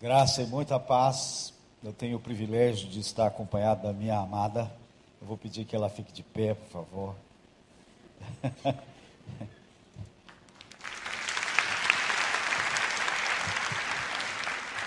[0.00, 1.52] Graça e muita paz.
[1.82, 4.72] Eu tenho o privilégio de estar acompanhado da minha amada.
[5.20, 7.16] Eu vou pedir que ela fique de pé, por favor.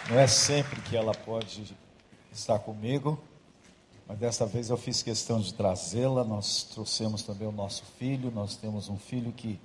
[0.09, 1.75] Não é sempre que ela pode
[2.32, 3.21] estar comigo,
[4.07, 6.23] mas desta vez eu fiz questão de trazê-la.
[6.23, 8.32] Nós trouxemos também o nosso filho.
[8.32, 9.59] Nós temos um filho que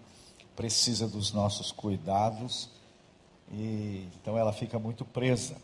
[0.56, 2.68] precisa dos nossos cuidados
[3.52, 5.56] e então ela fica muito presa.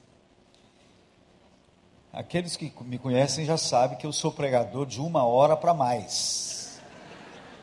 [2.12, 6.80] Aqueles que me conhecem já sabem que eu sou pregador de uma hora para mais.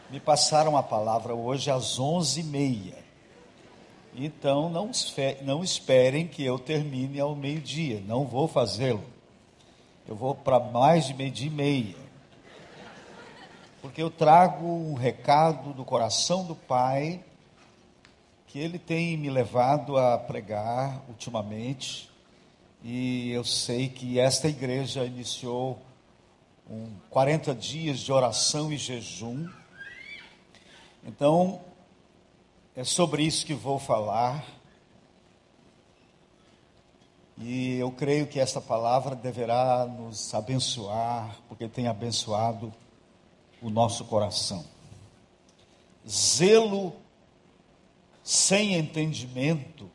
[0.09, 2.98] Me passaram a palavra hoje às onze e meia.
[4.16, 4.90] Então não,
[5.43, 8.01] não esperem que eu termine ao meio-dia.
[8.07, 9.04] Não vou fazê-lo.
[10.07, 11.95] Eu vou para mais de meio-dia e meia.
[13.84, 17.23] Porque eu trago um recado do coração do Pai
[18.49, 22.09] que ele tem me levado a pregar ultimamente,
[22.84, 25.79] e eu sei que esta igreja iniciou
[26.68, 29.48] um 40 dias de oração e jejum.
[31.05, 31.62] Então,
[32.76, 34.43] é sobre isso que vou falar.
[37.38, 42.73] E eu creio que esta palavra deverá nos abençoar, porque tem abençoado
[43.62, 44.66] o nosso coração.
[46.07, 46.95] Zelo
[48.30, 49.90] sem entendimento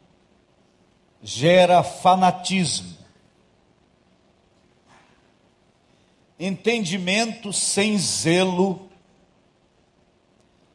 [1.23, 2.99] gera fanatismo.
[6.37, 8.91] Entendimento sem zelo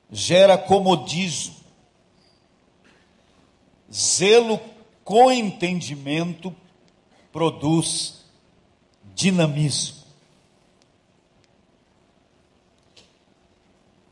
[0.10, 1.58] gera comodismo.
[3.92, 4.58] Zelo
[5.04, 6.56] com entendimento
[7.30, 8.24] produz
[9.14, 9.98] dinamismo.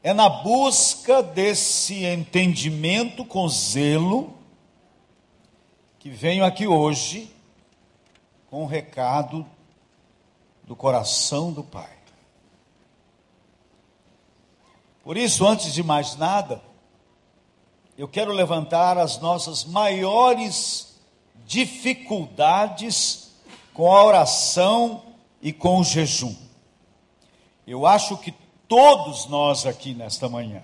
[0.08, 4.34] É na busca desse entendimento com zelo
[6.00, 7.30] que venho aqui hoje
[8.50, 9.46] com o um recado
[10.64, 11.92] do coração do Pai.
[15.04, 16.62] Por isso, antes de mais nada,
[17.98, 20.98] eu quero levantar as nossas maiores
[21.46, 23.34] dificuldades
[23.74, 25.04] com a oração
[25.42, 26.34] e com o jejum.
[27.68, 28.34] Eu acho que
[28.68, 30.62] Todos nós aqui nesta manhã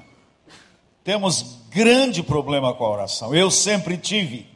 [1.03, 3.33] temos grande problema com a oração.
[3.33, 4.47] Eu sempre tive.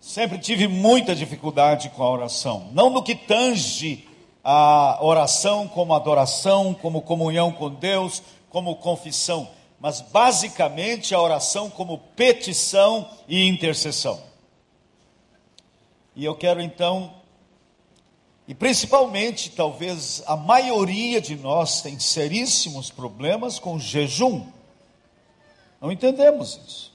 [0.00, 2.70] Sempre tive muita dificuldade com a oração.
[2.72, 4.08] Não no que tange
[4.42, 11.98] a oração como adoração, como comunhão com Deus, como confissão, mas basicamente a oração como
[11.98, 14.22] petição e intercessão.
[16.14, 17.12] E eu quero então
[18.48, 24.46] e principalmente, talvez a maioria de nós tem seríssimos problemas com jejum.
[25.80, 26.92] Não entendemos isso.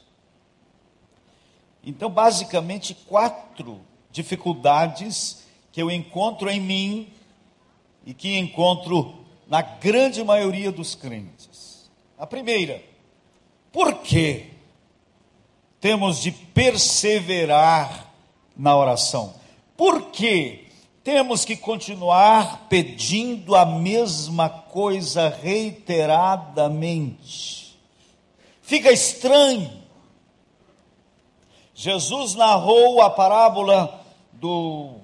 [1.84, 3.82] Então, basicamente, quatro
[4.12, 7.10] dificuldades que eu encontro em mim
[8.06, 11.90] e que encontro na grande maioria dos crentes.
[12.18, 12.82] A primeira,
[13.74, 14.52] por que
[15.82, 18.14] temos de perseverar
[18.56, 19.34] na oração?
[19.76, 20.71] Por que
[21.04, 27.76] temos que continuar pedindo a mesma coisa reiteradamente.
[28.62, 29.82] Fica estranho.
[31.74, 34.98] Jesus narrou a parábola do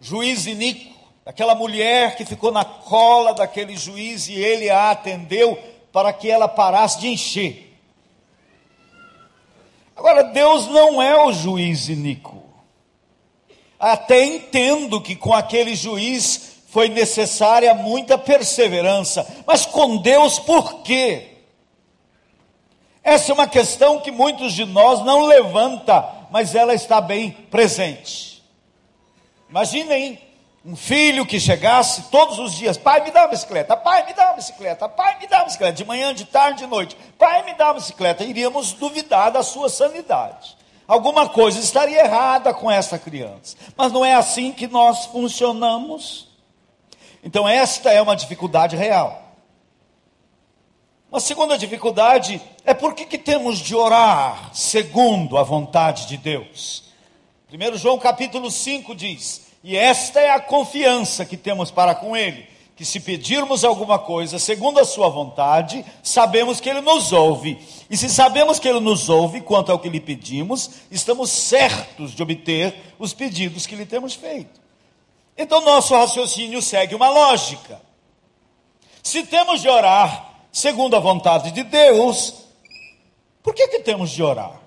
[0.00, 0.94] juiz Inico,
[1.26, 5.58] aquela mulher que ficou na cola daquele juiz e ele a atendeu
[5.92, 7.76] para que ela parasse de encher.
[9.96, 12.37] Agora, Deus não é o juiz Inico.
[13.78, 21.36] Até entendo que com aquele juiz foi necessária muita perseverança, mas com Deus por quê?
[23.02, 28.42] Essa é uma questão que muitos de nós não levanta, mas ela está bem presente.
[29.48, 30.20] Imaginem
[30.64, 34.26] um filho que chegasse todos os dias, pai, me dá uma bicicleta, pai, me dá
[34.26, 37.54] uma bicicleta, pai, me dá uma bicicleta, de manhã, de tarde, de noite, pai, me
[37.54, 40.58] dá uma bicicleta, iríamos duvidar da sua sanidade.
[40.88, 43.58] Alguma coisa estaria errada com essa criança.
[43.76, 46.28] Mas não é assim que nós funcionamos.
[47.22, 49.34] Então, esta é uma dificuldade real.
[51.10, 56.84] Uma segunda dificuldade é por que, que temos de orar segundo a vontade de Deus.
[57.52, 62.48] 1 João capítulo 5 diz: E esta é a confiança que temos para com Ele
[62.78, 67.58] que se pedirmos alguma coisa segundo a sua vontade, sabemos que ele nos ouve.
[67.90, 72.22] E se sabemos que ele nos ouve quanto ao que lhe pedimos, estamos certos de
[72.22, 74.60] obter os pedidos que lhe temos feito.
[75.36, 77.82] Então nosso raciocínio segue uma lógica.
[79.02, 82.44] Se temos de orar segundo a vontade de Deus,
[83.42, 84.62] por que que temos de orar?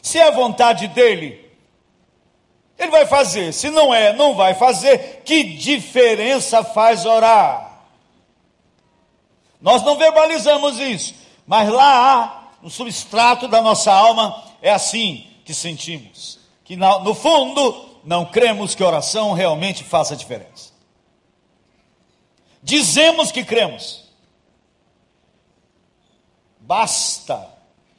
[0.00, 1.50] Se é vontade dele,
[2.78, 3.52] ele vai fazer.
[3.52, 5.22] Se não é, não vai fazer.
[5.24, 7.80] Que diferença faz orar?
[9.60, 11.14] Nós não verbalizamos isso,
[11.46, 16.40] mas lá no substrato da nossa alma é assim que sentimos.
[16.64, 20.72] Que no fundo não cremos que oração realmente faça diferença.
[22.62, 24.02] Dizemos que cremos.
[26.60, 27.48] Basta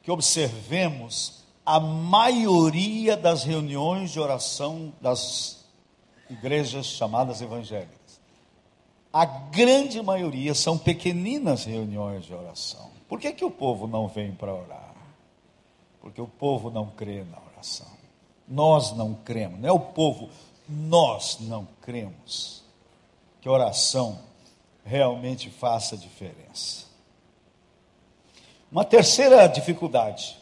[0.02, 5.64] que observemos a maioria das reuniões de oração das
[6.28, 8.20] igrejas chamadas evangélicas.
[9.12, 12.90] A grande maioria são pequeninas reuniões de oração.
[13.08, 14.94] Por que, que o povo não vem para orar?
[16.00, 17.86] Porque o povo não crê na oração.
[18.46, 20.28] Nós não cremos, não é o povo,
[20.68, 22.62] nós não cremos
[23.40, 24.20] que oração
[24.84, 26.84] realmente faça diferença.
[28.70, 30.36] Uma terceira dificuldade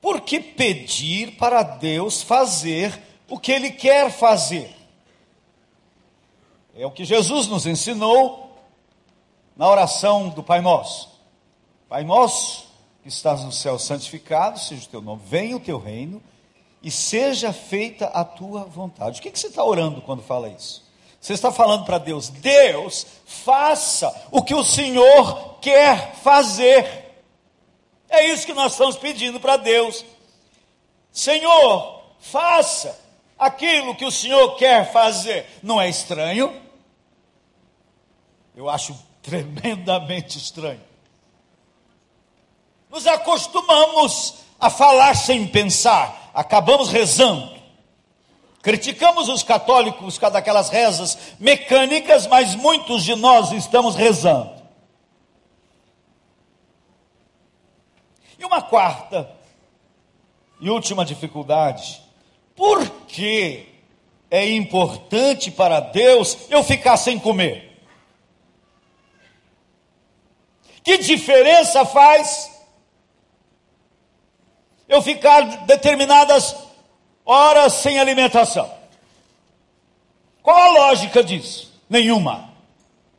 [0.00, 4.74] por que pedir para Deus fazer o que Ele quer fazer?
[6.74, 8.56] É o que Jesus nos ensinou
[9.56, 11.10] na oração do Pai Nosso.
[11.88, 12.66] Pai Nosso,
[13.02, 16.22] que estás no céu, santificado seja o teu nome, venha o teu reino
[16.82, 19.18] e seja feita a tua vontade.
[19.18, 20.88] O que, que você está orando quando fala isso?
[21.20, 26.99] Você está falando para Deus, Deus, faça o que o Senhor quer fazer.
[28.10, 30.04] É isso que nós estamos pedindo para Deus.
[31.12, 32.98] Senhor, faça
[33.38, 35.46] aquilo que o Senhor quer fazer.
[35.62, 36.60] Não é estranho?
[38.54, 40.82] Eu acho tremendamente estranho.
[42.90, 47.58] Nos acostumamos a falar sem pensar, acabamos rezando.
[48.60, 54.59] Criticamos os católicos com aquelas rezas mecânicas, mas muitos de nós estamos rezando.
[58.40, 59.30] E uma quarta
[60.58, 62.02] e última dificuldade:
[62.56, 63.68] por que
[64.30, 67.68] é importante para Deus eu ficar sem comer?
[70.82, 72.50] Que diferença faz
[74.88, 76.56] eu ficar determinadas
[77.26, 78.72] horas sem alimentação?
[80.42, 81.70] Qual a lógica disso?
[81.90, 82.48] Nenhuma.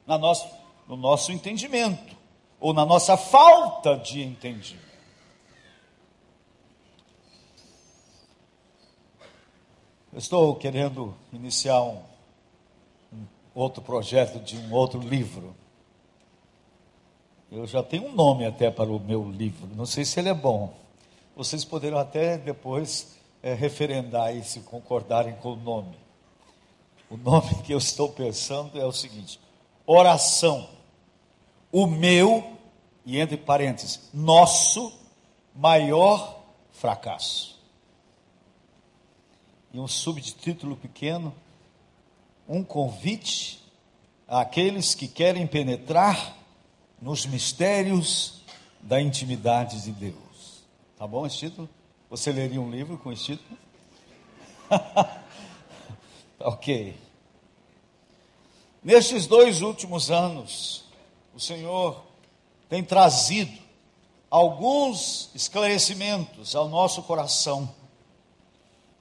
[0.08, 0.48] Na nosso,
[0.88, 2.18] no nosso entendimento,
[2.60, 4.91] ou na nossa falta de entendimento.
[10.13, 11.98] Eu estou querendo iniciar um,
[13.13, 13.25] um,
[13.56, 15.56] outro projeto de um outro livro.
[17.50, 19.69] Eu já tenho um nome até para o meu livro.
[19.74, 20.74] Não sei se ele é bom.
[21.34, 25.96] Vocês poderão até depois é, referendar e se concordarem com o nome.
[27.10, 29.40] O nome que eu estou pensando é o seguinte:
[29.86, 30.68] oração.
[31.72, 32.58] O meu,
[33.06, 34.92] e entre parênteses, nosso
[35.56, 36.38] maior
[36.74, 37.50] fracasso
[39.74, 41.34] e um subtítulo pequeno,
[42.48, 43.62] um convite
[44.28, 46.36] àqueles que querem penetrar
[47.02, 48.42] nos mistérios
[48.82, 50.64] da intimidade de Deus.
[50.98, 51.70] Tá bom esse título?
[52.10, 53.58] Você leria um livro com esse título?
[56.40, 56.96] ok.
[58.84, 60.84] Nestes dois últimos anos,
[61.34, 62.04] o Senhor
[62.68, 63.58] tem trazido
[64.30, 67.74] alguns esclarecimentos ao nosso coração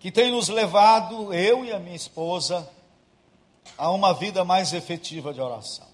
[0.01, 2.67] que tem nos levado, eu e a minha esposa,
[3.77, 5.87] a uma vida mais efetiva de oração.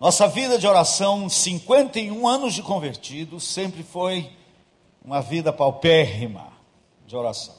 [0.00, 4.32] Nossa vida de oração, 51 anos de convertido, sempre foi
[5.04, 6.52] uma vida paupérrima
[7.06, 7.56] de oração.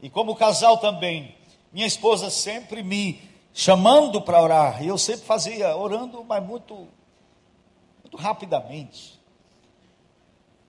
[0.00, 1.34] E como casal também,
[1.72, 3.20] minha esposa sempre me
[3.52, 6.86] chamando para orar, e eu sempre fazia, orando, mas muito,
[8.00, 9.17] muito rapidamente.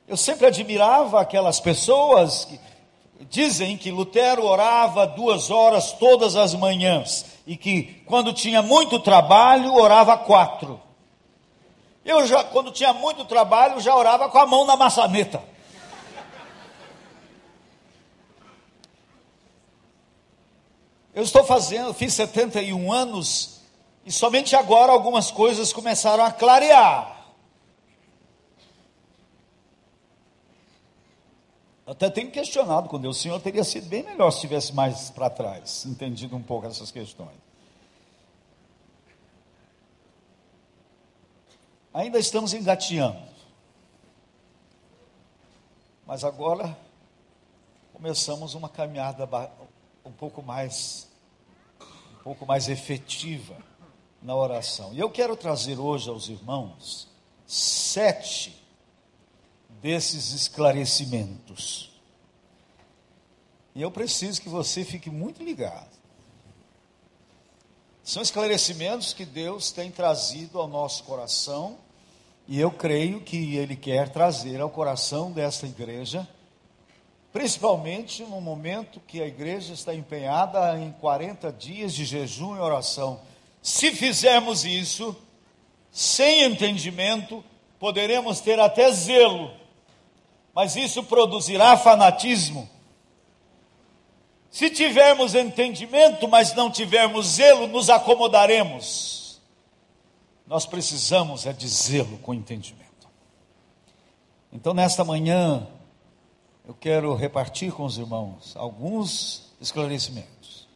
[0.10, 2.60] Eu sempre admirava aquelas pessoas que
[3.30, 9.72] dizem que Lutero orava duas horas todas as manhãs e que quando tinha muito trabalho
[9.72, 10.82] orava quatro.
[12.04, 15.44] Eu já, quando tinha muito trabalho, já orava com a mão na maçaneta.
[21.14, 23.60] Eu estou fazendo, fiz 71 anos
[24.04, 27.19] e somente agora algumas coisas começaram a clarear.
[31.90, 35.28] Até tenho questionado com Deus, o Senhor teria sido bem melhor se estivesse mais para
[35.28, 37.36] trás, entendido um pouco essas questões.
[41.92, 43.28] Ainda estamos engateando.
[46.06, 46.78] Mas agora
[47.92, 49.28] começamos uma caminhada
[50.06, 51.10] um pouco mais
[52.20, 53.58] um pouco mais efetiva
[54.22, 54.94] na oração.
[54.94, 57.08] E eu quero trazer hoje aos irmãos
[57.48, 58.59] sete
[59.82, 61.90] desses esclarecimentos.
[63.76, 66.00] E eu preciso que você fique muito ligado.
[68.04, 71.78] São esclarecimentos que Deus tem trazido ao nosso coração,
[72.48, 76.28] e eu creio que Ele quer trazer ao coração desta igreja,
[77.32, 83.22] principalmente no momento que a igreja está empenhada em 40 dias de jejum e oração.
[83.62, 85.16] Se fizermos isso,
[85.92, 87.44] sem entendimento,
[87.80, 89.52] poderemos ter até zelo,
[90.60, 92.70] mas isso produzirá fanatismo
[94.52, 99.40] se tivermos entendimento, mas não tivermos zelo, nos acomodaremos.
[100.46, 103.08] Nós precisamos é de zelo com entendimento.
[104.52, 105.66] Então, nesta manhã,
[106.68, 110.68] eu quero repartir com os irmãos alguns esclarecimentos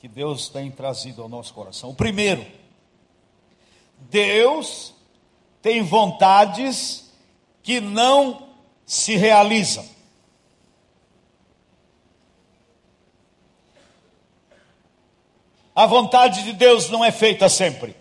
[0.00, 1.90] que Deus tem trazido ao nosso coração.
[1.90, 2.44] O primeiro,
[4.10, 4.92] Deus
[5.62, 7.08] tem vontades
[7.62, 8.49] que não
[8.90, 9.88] se realizam.
[15.72, 17.94] A vontade de Deus não é feita sempre.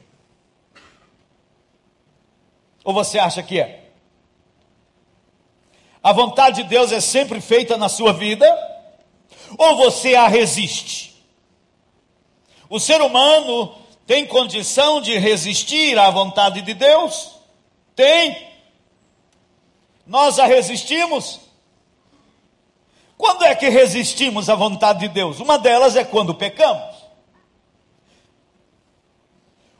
[2.84, 3.91] Ou você acha que é?
[6.01, 8.48] A vontade de Deus é sempre feita na sua vida?
[9.60, 11.24] Ou você a resiste?
[12.67, 13.75] O ser humano
[14.08, 17.36] tem condição de resistir à vontade de Deus?
[17.96, 18.49] Tem.
[20.10, 21.39] Nós a resistimos?
[23.16, 25.39] Quando é que resistimos à vontade de Deus?
[25.39, 26.96] Uma delas é quando pecamos.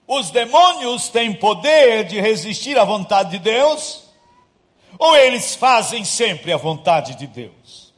[0.06, 4.04] Os demônios têm poder de resistir à vontade de Deus?
[5.00, 7.92] Ou eles fazem sempre a vontade de Deus?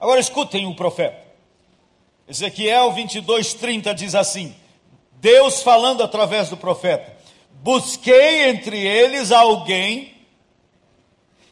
[0.00, 1.22] Agora escutem o profeta.
[2.26, 4.56] Ezequiel 22, 30 diz assim:
[5.12, 7.14] Deus falando através do profeta:
[7.62, 10.13] Busquei entre eles alguém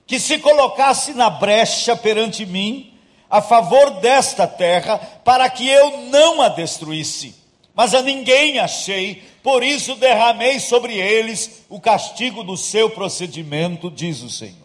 [0.06, 2.94] que se colocasse na brecha perante mim,
[3.30, 7.42] a favor desta terra, para que eu não a destruísse
[7.74, 14.22] mas a ninguém achei, por isso derramei sobre eles o castigo do seu procedimento, diz
[14.22, 14.56] o Senhor.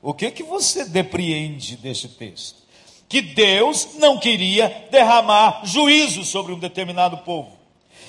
[0.00, 2.64] O que que você depreende deste texto?
[3.08, 7.55] Que Deus não queria derramar juízo sobre um determinado povo.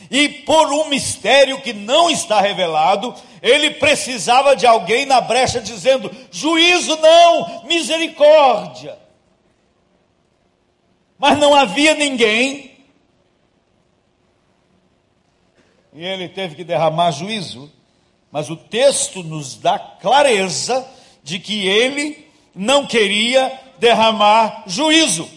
[0.09, 6.09] E por um mistério que não está revelado, ele precisava de alguém na brecha dizendo:
[6.31, 8.97] juízo não, misericórdia.
[11.19, 12.67] Mas não havia ninguém
[15.97, 17.71] e ele teve que derramar juízo,
[18.31, 20.87] mas o texto nos dá clareza
[21.23, 25.27] de que ele não queria derramar juízo.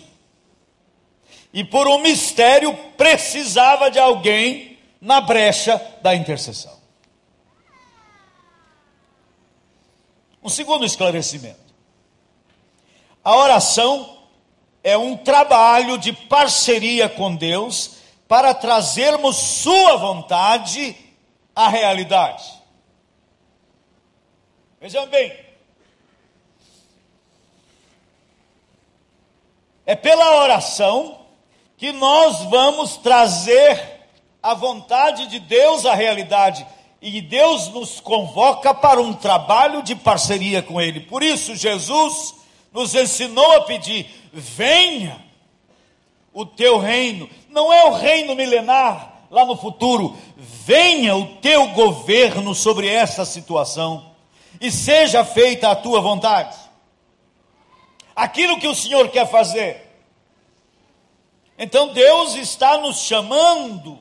[1.53, 6.79] E por um mistério precisava de alguém na brecha da intercessão.
[10.43, 11.59] Um segundo esclarecimento.
[13.23, 14.19] A oração
[14.83, 20.97] é um trabalho de parceria com Deus para trazermos Sua vontade
[21.55, 22.61] à realidade.
[24.81, 25.37] Vejam bem,
[29.85, 31.20] é pela oração
[31.81, 34.03] que nós vamos trazer
[34.43, 36.67] a vontade de Deus à realidade.
[37.01, 41.01] E Deus nos convoca para um trabalho de parceria com Ele.
[41.01, 42.35] Por isso, Jesus
[42.71, 45.25] nos ensinou a pedir: venha
[46.35, 50.15] o teu reino, não é o reino milenar lá no futuro.
[50.37, 54.11] Venha o teu governo sobre essa situação
[54.61, 56.59] e seja feita a tua vontade.
[58.15, 59.90] Aquilo que o Senhor quer fazer.
[61.61, 63.99] Então Deus está nos chamando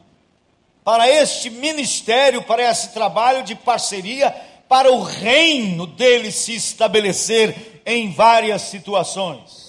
[0.84, 4.36] para este ministério, para esse trabalho de parceria,
[4.68, 9.60] para o reino dele se estabelecer em várias situações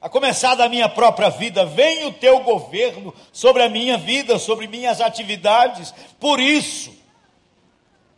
[0.00, 4.66] a começar da minha própria vida, vem o teu governo sobre a minha vida, sobre
[4.66, 5.92] minhas atividades.
[6.18, 6.90] Por isso,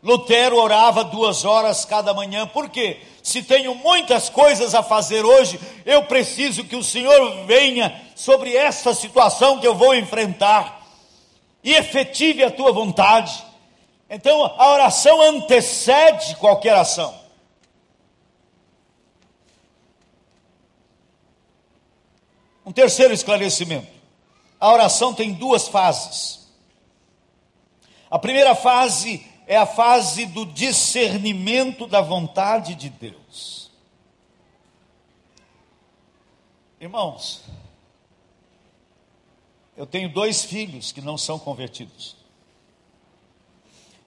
[0.03, 3.01] Lutero orava duas horas cada manhã, por quê?
[3.23, 8.93] Se tenho muitas coisas a fazer hoje, eu preciso que o Senhor venha sobre essa
[8.95, 10.85] situação que eu vou enfrentar
[11.63, 13.45] e efetive a tua vontade.
[14.11, 17.15] Então, a oração antecede qualquer ação.
[22.67, 23.87] Um terceiro esclarecimento:
[24.59, 26.49] a oração tem duas fases.
[28.11, 33.71] A primeira fase é a fase do discernimento da vontade de Deus.
[36.81, 37.43] Irmãos,
[39.77, 42.17] eu tenho dois filhos que não são convertidos.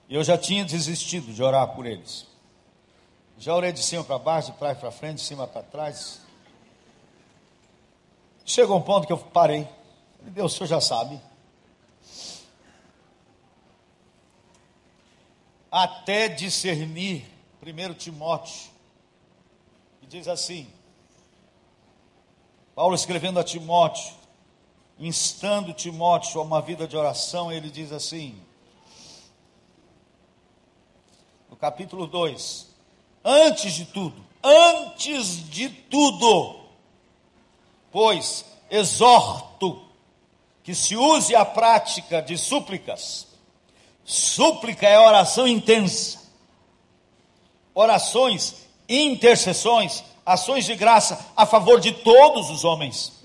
[0.08, 2.26] E eu já tinha desistido de orar por eles.
[3.38, 6.20] Já orei de cima para baixo, de trás para frente, de cima para trás.
[8.44, 9.68] Chegou um ponto que eu parei.
[10.20, 11.20] Deus, o senhor já sabe.
[15.78, 17.22] Até discernir,
[17.62, 18.70] 1 Timóteo,
[20.00, 20.66] que diz assim:
[22.74, 24.14] Paulo escrevendo a Timóteo,
[24.98, 28.40] instando Timóteo a uma vida de oração, ele diz assim,
[31.50, 32.74] no capítulo 2:
[33.22, 36.58] Antes de tudo, antes de tudo,
[37.92, 39.86] pois exorto
[40.62, 43.25] que se use a prática de súplicas.
[44.06, 46.20] Súplica é oração intensa.
[47.74, 53.16] Orações, intercessões, ações de graça a favor de todos os homens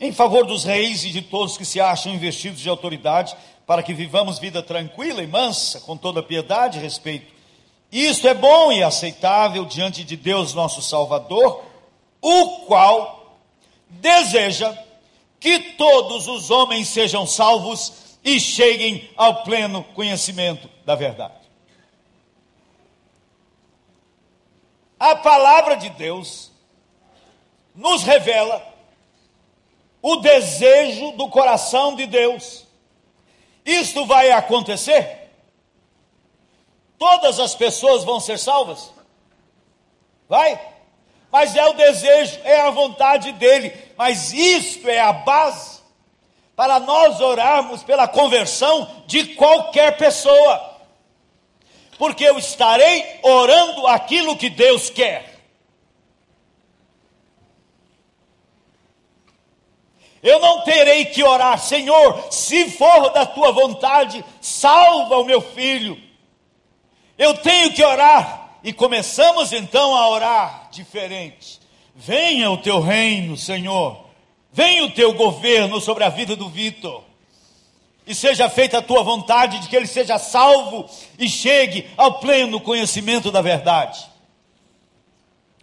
[0.00, 3.92] em favor dos reis e de todos que se acham investidos de autoridade, para que
[3.92, 7.30] vivamos vida tranquila e mansa, com toda piedade e respeito.
[7.92, 11.62] Isto é bom e aceitável diante de Deus nosso Salvador,
[12.22, 13.38] o qual
[13.90, 14.74] deseja
[15.38, 21.40] que todos os homens sejam salvos e cheguem ao pleno conhecimento da verdade.
[24.98, 26.50] A palavra de Deus
[27.74, 28.66] nos revela
[30.02, 32.66] o desejo do coração de Deus.
[33.64, 35.30] Isto vai acontecer?
[36.98, 38.92] Todas as pessoas vão ser salvas?
[40.28, 40.60] Vai?
[41.32, 43.72] Mas é o desejo, é a vontade dele.
[43.96, 45.79] Mas isto é a base
[46.60, 50.78] para nós orarmos pela conversão de qualquer pessoa.
[51.96, 55.40] Porque eu estarei orando aquilo que Deus quer.
[60.22, 65.98] Eu não terei que orar, Senhor, se for da tua vontade, salva o meu filho.
[67.16, 68.58] Eu tenho que orar.
[68.62, 71.58] E começamos então a orar diferente.
[71.94, 74.09] Venha o teu reino, Senhor.
[74.52, 77.04] Venha o teu governo sobre a vida do Vitor.
[78.06, 82.60] E seja feita a tua vontade de que ele seja salvo e chegue ao pleno
[82.60, 84.10] conhecimento da verdade.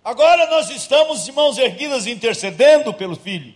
[0.03, 3.53] Agora nós estamos de mãos erguidas intercedendo pelo filho.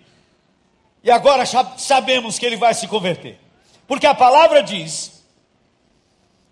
[1.01, 1.45] E agora
[1.77, 3.39] sabemos que ele vai se converter.
[3.87, 5.23] Porque a palavra diz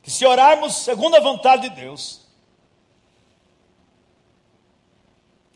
[0.01, 2.21] que se orarmos segundo a vontade de Deus,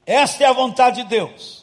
[0.05, 1.62] esta é a vontade de Deus.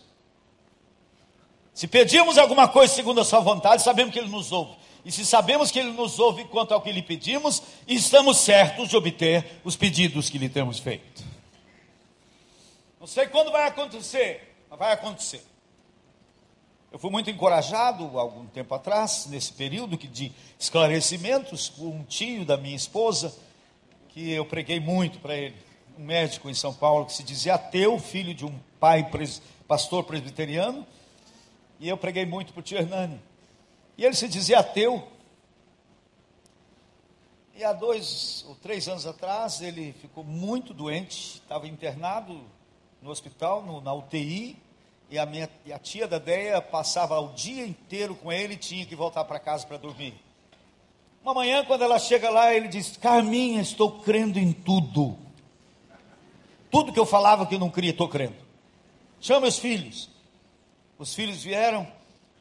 [1.81, 4.77] Se pedimos alguma coisa segundo a sua vontade, sabemos que ele nos ouve.
[5.03, 8.99] E se sabemos que ele nos ouve quanto ao que lhe pedimos, estamos certos de
[8.99, 11.25] obter os pedidos que lhe temos feito.
[13.01, 15.43] Não sei quando vai acontecer, mas vai acontecer.
[16.93, 22.59] Eu fui muito encorajado algum tempo atrás, nesse período de esclarecimentos, por um tio da
[22.59, 23.35] minha esposa,
[24.11, 25.57] que eu preguei muito para ele,
[25.99, 29.11] um médico em São Paulo que se dizia ateu, filho de um pai
[29.66, 30.87] pastor presbiteriano,
[31.81, 33.19] e eu preguei muito para o tio Hernani.
[33.97, 35.03] E ele se dizia ateu.
[37.57, 42.40] E há dois ou três anos atrás ele ficou muito doente, estava internado
[43.03, 44.57] no hospital, no, na UTI,
[45.11, 48.59] e a, minha, e a tia da Deia passava o dia inteiro com ele e
[48.59, 50.14] tinha que voltar para casa para dormir.
[51.23, 55.19] Uma manhã, quando ela chega lá, ele diz: Carminha, estou crendo em tudo.
[56.71, 58.37] Tudo que eu falava que eu não cria, estou crendo.
[59.21, 60.09] Chama os filhos.
[61.00, 61.90] Os filhos vieram,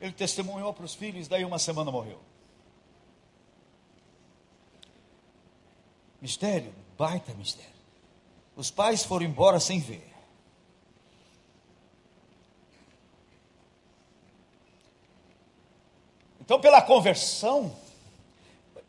[0.02, 2.20] ele testemunhou para os filhos, daí uma semana morreu.
[6.22, 7.72] Mistério, baita mistério.
[8.58, 10.06] Os pais foram embora sem ver.
[16.42, 17.74] Então, pela conversão,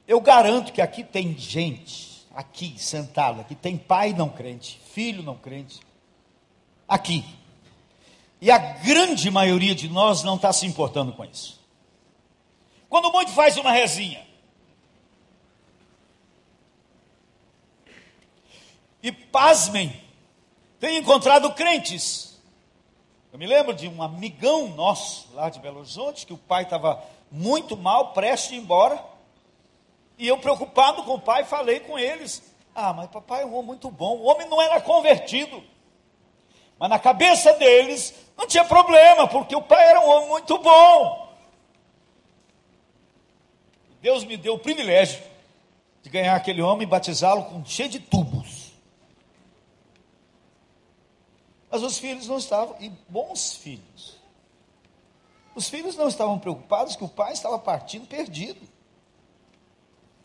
[0.05, 5.39] eu garanto que aqui tem gente, aqui sentada, que tem pai não crente, filho não
[5.39, 5.81] crente,
[6.89, 7.39] aqui.
[8.41, 11.61] E a grande maioria de nós não está se importando com isso.
[12.89, 14.27] Quando muito faz uma resinha.
[19.03, 20.01] E pasmem,
[20.79, 22.41] tem encontrado crentes.
[23.33, 27.03] Eu me lembro de um amigão nosso lá de Belo Horizonte, que o pai estava
[27.31, 29.05] muito mal, prestes a ir embora.
[30.19, 32.43] E eu, preocupado com o pai, falei com eles:
[32.75, 34.17] Ah, mas papai é um homem muito bom.
[34.17, 35.63] O homem não era convertido.
[36.79, 41.31] Mas na cabeça deles não tinha problema, porque o pai era um homem muito bom.
[44.01, 45.23] Deus me deu o privilégio
[46.03, 48.73] de ganhar aquele homem e batizá-lo com cheio de tubos.
[51.71, 54.17] Mas os filhos não estavam, e bons filhos.
[55.55, 58.67] Os filhos não estavam preocupados que o pai estava partindo perdido.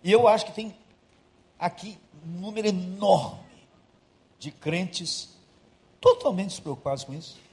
[0.01, 0.73] E eu acho que tem
[1.60, 3.43] aqui um número enorme
[4.39, 5.36] de crentes
[5.99, 7.44] totalmente despreocupados com isso.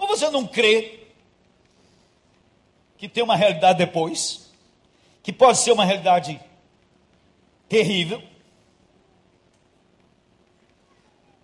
[0.00, 1.08] Ou você não crê
[2.96, 4.50] que tem uma realidade depois,
[5.22, 6.40] que pode ser uma realidade
[7.68, 8.22] terrível,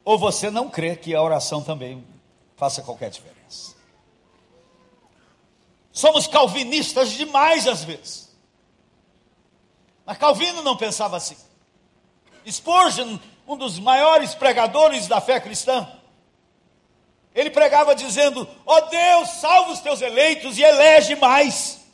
[0.02, 2.02] ou você não crê que a oração também
[2.56, 3.76] faça qualquer diferença.
[5.92, 8.34] Somos calvinistas demais às vezes.
[10.06, 11.36] Mas Calvino não pensava assim.
[12.50, 15.86] Spurgeon, um dos maiores pregadores da fé cristã,
[17.36, 21.84] ele pregava dizendo: Ó oh Deus, salva os teus eleitos e elege mais.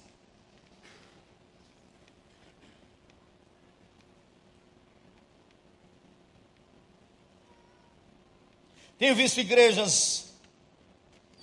[8.96, 10.32] Tenho visto igrejas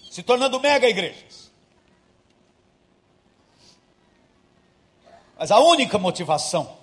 [0.10, 1.52] se tornando mega igrejas.
[5.38, 6.78] Mas a única motivação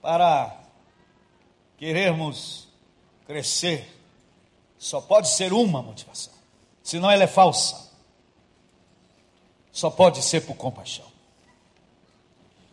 [0.00, 0.56] para
[1.76, 2.68] querermos
[3.26, 3.95] crescer
[4.78, 6.32] só pode ser uma motivação,
[6.82, 7.86] senão ela é falsa.
[9.72, 11.04] Só pode ser por compaixão.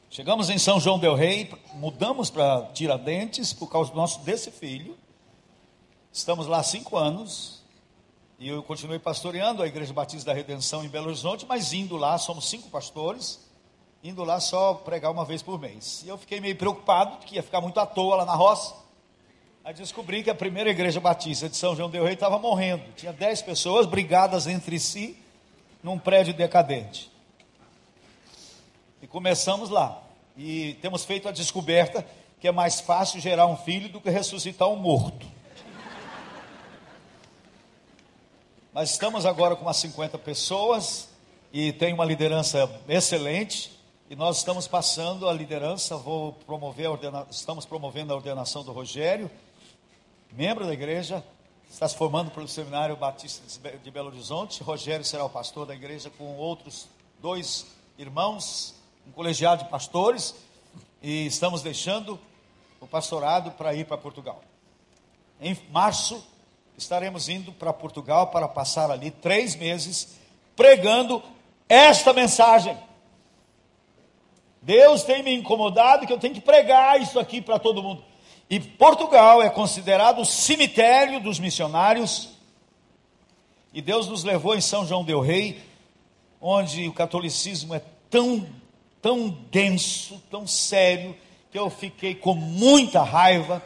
[0.09, 4.95] Chegamos em São João del Rei, mudamos para Tiradentes por causa do nosso desse filho.
[6.11, 7.63] Estamos lá há cinco anos
[8.37, 12.17] e eu continuei pastoreando a Igreja Batista da Redenção em Belo Horizonte, mas indo lá,
[12.17, 13.39] somos cinco pastores,
[14.03, 16.03] indo lá só pregar uma vez por mês.
[16.05, 18.75] E eu fiquei meio preocupado, que ia ficar muito à toa lá na roça.
[19.65, 22.83] Aí descobri que a primeira igreja batista de São João del Rei estava morrendo.
[22.97, 25.17] Tinha dez pessoas brigadas entre si
[25.81, 27.09] num prédio decadente.
[29.01, 30.03] E começamos lá.
[30.35, 32.05] E temos feito a descoberta
[32.41, 35.25] que é mais fácil gerar um filho do que ressuscitar um morto.
[38.73, 41.07] Mas estamos agora com umas 50 pessoas
[41.53, 43.71] e tem uma liderança excelente.
[44.09, 47.25] E nós estamos passando a liderança, vou promover ordena...
[47.31, 49.31] estamos promovendo a ordenação do Rogério,
[50.35, 51.23] membro da igreja,
[51.69, 53.43] está se formando pelo Seminário Batista
[53.77, 54.63] de Belo Horizonte.
[54.63, 56.87] Rogério será o pastor da igreja com outros
[57.21, 57.67] dois
[57.97, 58.73] irmãos,
[59.07, 60.35] um colegiado de pastores,
[61.01, 62.19] e estamos deixando
[62.81, 64.41] o pastorado para ir para Portugal.
[65.39, 66.25] Em março,
[66.77, 70.17] estaremos indo para Portugal para passar ali três meses
[70.55, 71.21] pregando
[71.69, 72.75] esta mensagem.
[74.61, 78.03] Deus tem me incomodado que eu tenho que pregar isso aqui para todo mundo.
[78.49, 82.29] E Portugal é considerado o cemitério dos missionários.
[83.73, 85.63] E Deus nos levou em São João del Rei,
[86.39, 88.47] onde o catolicismo é tão,
[89.01, 91.15] tão denso, tão sério,
[91.51, 93.63] que eu fiquei com muita raiva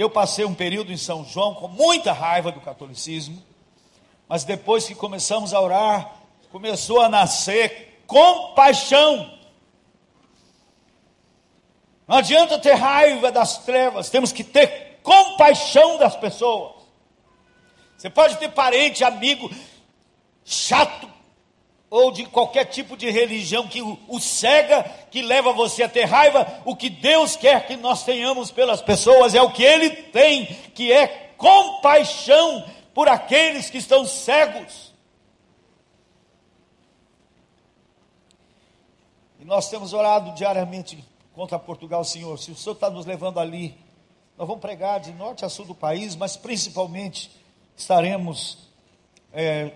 [0.00, 3.42] eu passei um período em São João com muita raiva do catolicismo,
[4.26, 6.14] mas depois que começamos a orar,
[6.50, 9.38] começou a nascer compaixão.
[12.10, 16.72] Não adianta ter raiva das trevas, temos que ter compaixão das pessoas.
[17.96, 19.48] Você pode ter parente, amigo,
[20.44, 21.08] chato,
[21.88, 26.60] ou de qualquer tipo de religião que o, cega, que leva você a ter raiva,
[26.64, 30.90] o que Deus quer que nós tenhamos pelas pessoas é o que Ele tem, que
[30.90, 34.92] é compaixão por aqueles que estão cegos.
[39.38, 41.08] E nós temos orado diariamente
[41.40, 42.38] contra Portugal, Senhor.
[42.38, 43.74] Se o Senhor está nos levando ali,
[44.36, 47.30] nós vamos pregar de norte a sul do país, mas principalmente
[47.74, 48.68] estaremos.
[49.32, 49.72] É,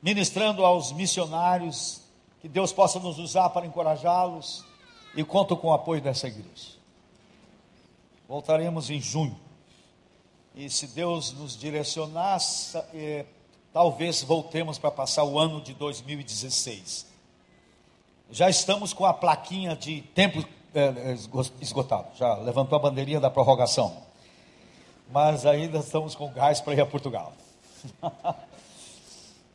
[0.00, 2.00] ministrando aos missionários,
[2.40, 4.64] que Deus possa nos usar para encorajá-los
[5.14, 6.78] e conto com o apoio dessa igreja.
[8.26, 9.38] Voltaremos em junho.
[10.54, 12.38] E se Deus nos direcionar,
[12.94, 13.26] é,
[13.74, 17.15] talvez voltemos para passar o ano de 2016.
[18.30, 21.16] Já estamos com a plaquinha de tempo é,
[21.60, 23.96] esgotado, já levantou a bandeirinha da prorrogação.
[25.10, 27.32] Mas ainda estamos com gás para ir a Portugal.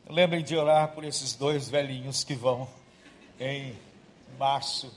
[0.08, 2.66] Lembrem de orar por esses dois velhinhos que vão
[3.38, 3.78] em
[4.38, 4.92] março.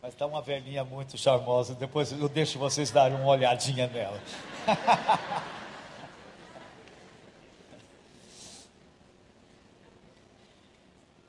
[0.00, 1.74] Mas está uma velhinha muito charmosa.
[1.74, 4.20] Depois eu deixo vocês darem uma olhadinha nela.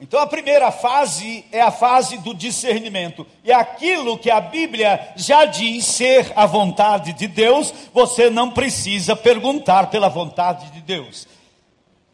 [0.04, 3.26] Então a primeira fase é a fase do discernimento.
[3.42, 9.16] E aquilo que a Bíblia já diz ser a vontade de Deus, você não precisa
[9.16, 11.26] perguntar pela vontade de Deus.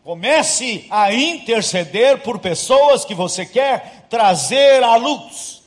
[0.04, 5.63] Comece a interceder por pessoas que você quer trazer à luz.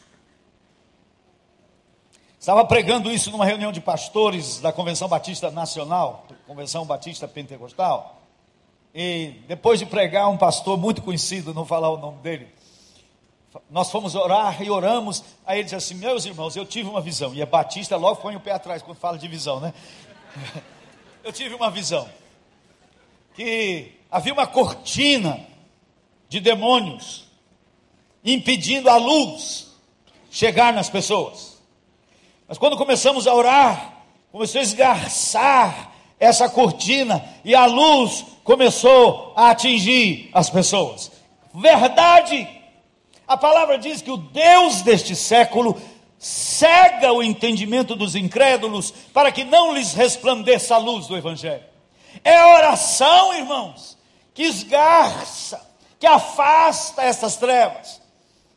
[2.38, 8.21] Estava pregando isso numa reunião de pastores da Convenção Batista Nacional, Convenção Batista Pentecostal.
[8.94, 12.48] E depois de pregar, um pastor muito conhecido, não falar o nome dele,
[13.70, 15.24] nós fomos orar e oramos.
[15.46, 17.34] Aí ele disse assim: Meus irmãos, eu tive uma visão.
[17.34, 19.72] E a Batista logo põe o pé atrás quando fala de visão, né?
[21.24, 22.08] Eu tive uma visão.
[23.34, 25.38] Que havia uma cortina
[26.28, 27.26] de demônios
[28.24, 29.68] impedindo a luz
[30.30, 31.62] chegar nas pessoas.
[32.48, 35.91] Mas quando começamos a orar, começou a esgarçar
[36.22, 41.10] essa cortina e a luz começou a atingir as pessoas.
[41.52, 42.48] Verdade!
[43.26, 45.82] A palavra diz que o Deus deste século
[46.20, 51.64] cega o entendimento dos incrédulos para que não lhes resplandeça a luz do Evangelho.
[52.22, 53.98] É oração, irmãos,
[54.32, 55.60] que esgarça,
[55.98, 58.00] que afasta essas trevas.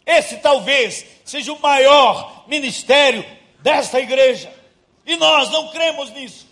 [0.06, 3.26] Esse talvez seja o maior ministério
[3.64, 4.54] desta igreja.
[5.04, 6.45] E nós não cremos nisso.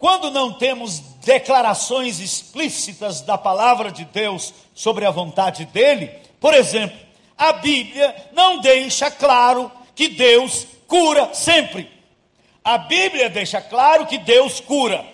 [0.00, 6.10] Quando não temos declarações explícitas da palavra de Deus sobre a vontade dele,
[6.40, 6.98] por exemplo,
[7.36, 11.90] a Bíblia não deixa claro que Deus cura sempre.
[12.64, 15.04] A Bíblia deixa claro que Deus cura.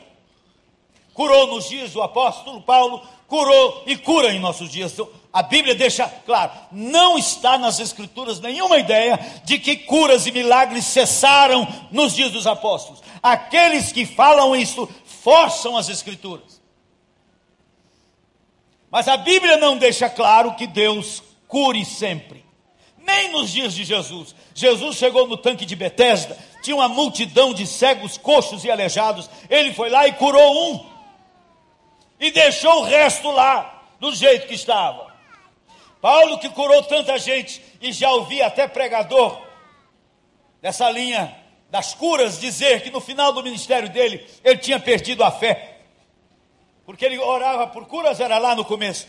[1.12, 4.96] Curou nos dias do apóstolo Paulo, curou e cura em nossos dias.
[5.37, 10.87] A Bíblia deixa claro, não está nas Escrituras nenhuma ideia de que curas e milagres
[10.87, 13.03] cessaram nos dias dos apóstolos.
[13.22, 16.59] Aqueles que falam isso forçam as Escrituras.
[18.90, 22.42] Mas a Bíblia não deixa claro que Deus cure sempre.
[22.96, 24.35] Nem nos dias de Jesus.
[24.55, 29.29] Jesus chegou no tanque de Betesda, tinha uma multidão de cegos, coxos e aleijados.
[29.51, 30.87] Ele foi lá e curou um
[32.18, 35.06] e deixou o resto lá, do jeito que estava.
[36.01, 39.41] Paulo, que curou tanta gente, e já ouvi até pregador
[40.61, 41.35] dessa linha
[41.71, 45.79] das curas dizer que no final do ministério dele, ele tinha perdido a fé,
[46.85, 49.07] porque ele orava por curas, era lá no começo.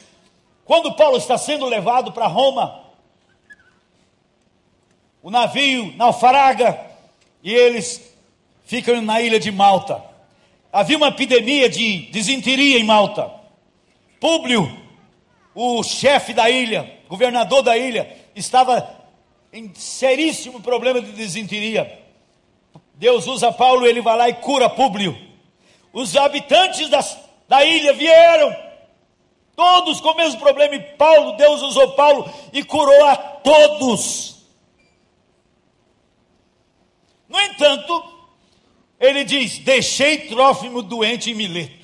[0.66, 2.84] Quando Paulo está sendo levado para Roma,
[5.22, 6.80] o navio naufraga
[7.44, 8.14] e eles
[8.66, 10.08] ficam na ilha de Malta
[10.72, 13.32] havia uma epidemia de desinteria em Malta.
[14.20, 14.70] Públio,
[15.60, 18.96] o chefe da ilha, governador da ilha, estava
[19.52, 22.00] em seríssimo problema de desinteria.
[22.94, 25.18] Deus usa Paulo, ele vai lá e cura Públio.
[25.92, 27.18] Os habitantes das,
[27.50, 28.56] da ilha vieram,
[29.56, 34.46] todos com o mesmo problema, e Paulo, Deus usou Paulo e curou a todos.
[37.28, 38.04] No entanto,
[39.00, 41.77] ele diz: Deixei Trófimo doente em Mileto.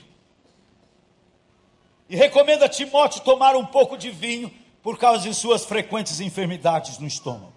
[2.14, 7.00] E recomenda a Timóteo tomar um pouco de vinho por causa de suas frequentes enfermidades
[7.00, 7.52] no estômago.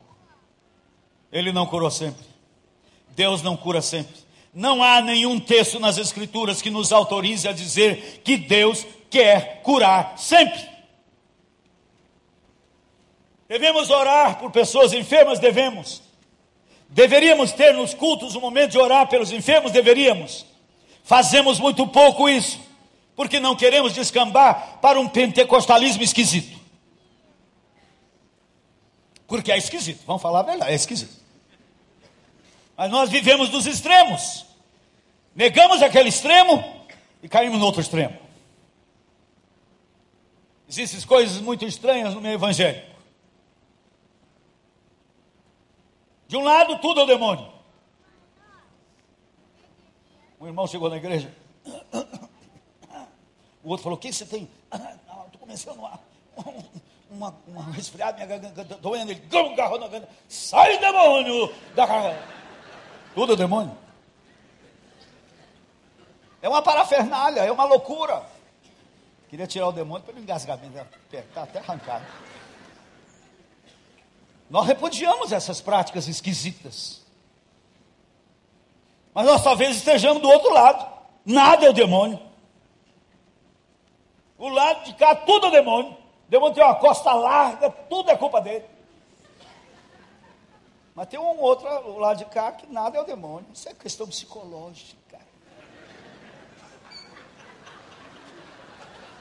[1.30, 2.24] Ele não curou sempre.
[3.10, 4.16] Deus não cura sempre.
[4.54, 10.16] Não há nenhum texto nas Escrituras que nos autorize a dizer que Deus quer curar
[10.16, 10.66] sempre.
[13.46, 15.38] Devemos orar por pessoas enfermas?
[15.38, 16.00] Devemos.
[16.88, 19.70] Deveríamos ter nos cultos um momento de orar pelos enfermos?
[19.70, 20.46] Deveríamos.
[21.04, 22.58] Fazemos muito pouco isso,
[23.16, 26.60] porque não queremos descambar para um pentecostalismo esquisito.
[29.26, 31.16] Porque é esquisito, vamos falar a verdade, é esquisito.
[32.76, 34.44] Mas nós vivemos dos extremos.
[35.34, 36.62] Negamos aquele extremo
[37.22, 38.16] e caímos no outro extremo.
[40.68, 42.94] Existem coisas muito estranhas no meio evangélico.
[46.28, 47.52] De um lado, tudo é o demônio.
[50.40, 51.32] Um irmão chegou na igreja.
[53.66, 54.48] O outro falou: O que você tem?
[54.72, 56.00] Estou começando uma,
[57.10, 59.10] uma, uma resfriada, minha garganta doendo.
[59.10, 59.20] Ele
[59.56, 61.52] garrou na garganta: Sai, demônio!
[61.74, 61.84] Da
[63.12, 63.76] Tudo é demônio.
[66.40, 68.22] É uma parafernália, é uma loucura.
[69.28, 70.60] Queria tirar o demônio para ele engasgar,
[71.12, 72.06] está até arrancado.
[74.48, 77.02] Nós repudiamos essas práticas esquisitas.
[79.12, 80.88] Mas nós talvez estejamos do outro lado.
[81.24, 82.25] Nada é o demônio.
[84.38, 85.96] O lado de cá, tudo é demônio.
[86.28, 88.64] Demônio tem uma costa larga, tudo é culpa dele.
[90.94, 93.46] Mas tem um outro lado de cá que nada é o demônio.
[93.52, 95.18] Isso é questão psicológica.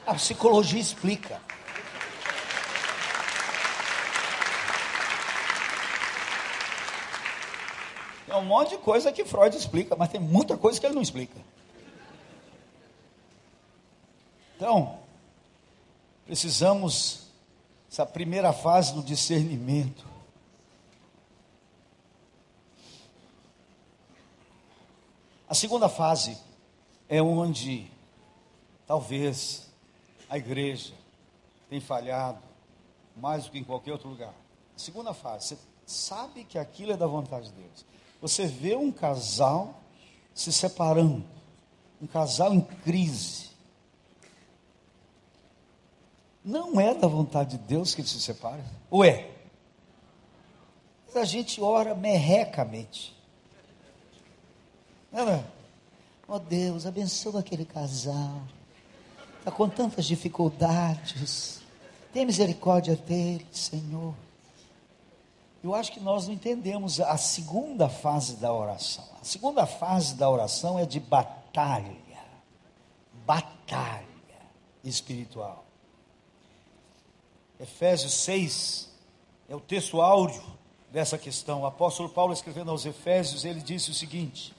[0.06, 1.40] A psicologia explica.
[8.26, 11.02] Tem um monte de coisa que Freud explica, mas tem muita coisa que ele não
[11.02, 11.38] explica.
[14.56, 14.98] Então,
[16.26, 17.28] precisamos
[17.90, 20.04] essa primeira fase do discernimento.
[25.48, 26.36] A segunda fase
[27.08, 27.88] é onde
[28.86, 29.70] talvez
[30.28, 30.92] a igreja
[31.70, 32.42] tem falhado
[33.16, 34.34] mais do que em qualquer outro lugar.
[34.76, 37.86] Segunda fase, você sabe que aquilo é da vontade de Deus.
[38.20, 39.80] Você vê um casal
[40.34, 41.24] se separando,
[42.02, 43.45] um casal em crise.
[46.46, 48.62] Não é da vontade de Deus que ele se separe?
[48.88, 49.32] Ou é?
[51.12, 53.16] A gente ora merrecamente.
[55.10, 55.44] Não é?
[56.28, 58.42] Oh Deus, abençoa aquele casal.
[59.40, 61.62] Está com tantas dificuldades.
[62.12, 64.14] Tem misericórdia dele, Senhor.
[65.64, 69.04] Eu acho que nós não entendemos a segunda fase da oração.
[69.20, 71.96] A segunda fase da oração é de batalha.
[73.26, 74.06] Batalha
[74.84, 75.65] espiritual.
[77.58, 78.90] Efésios 6
[79.48, 80.42] é o texto áureo
[80.90, 81.62] dessa questão.
[81.62, 84.54] O apóstolo Paulo escrevendo aos Efésios, ele disse o seguinte: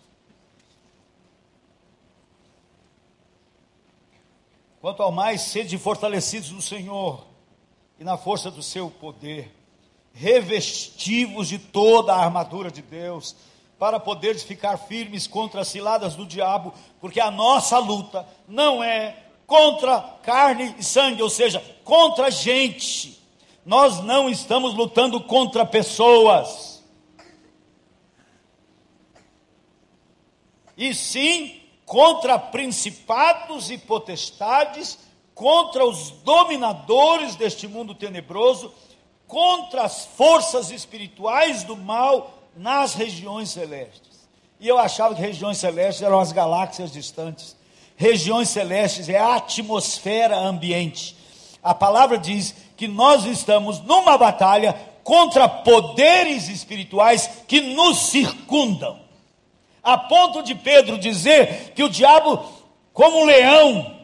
[4.81, 7.25] Quanto ao mais, sede fortalecidos no Senhor
[7.99, 9.53] e na força do seu poder
[10.13, 13.35] revestivos de toda a armadura de Deus,
[13.77, 19.26] para poderes ficar firmes contra as ciladas do diabo, porque a nossa luta não é
[19.47, 23.19] contra carne e sangue, ou seja, contra gente.
[23.65, 26.83] Nós não estamos lutando contra pessoas.
[30.77, 34.99] E sim contra principados e potestades,
[35.33, 38.71] contra os dominadores deste mundo tenebroso
[39.27, 44.27] contra as forças espirituais do mal nas regiões celestes.
[44.59, 47.55] E eu achava que regiões celestes eram as galáxias distantes.
[47.97, 51.17] Regiões celestes é a atmosfera ambiente.
[51.63, 58.99] A palavra diz que nós estamos numa batalha contra poderes espirituais que nos circundam.
[59.81, 62.45] A ponto de Pedro dizer que o diabo,
[62.93, 63.99] como um leão,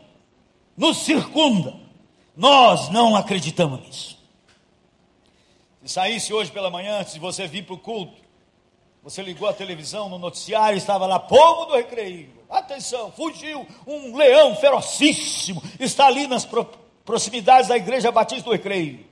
[0.76, 1.76] nos circunda.
[2.36, 4.18] Nós não acreditamos nisso.
[5.84, 8.23] Se saísse hoje pela manhã, de você vir para o culto,
[9.04, 12.32] você ligou a televisão no noticiário, estava lá, povo do recreio.
[12.50, 16.66] Atenção, fugiu um leão ferocíssimo, está ali nas pro,
[17.04, 19.06] proximidades da igreja Batista do Recreio.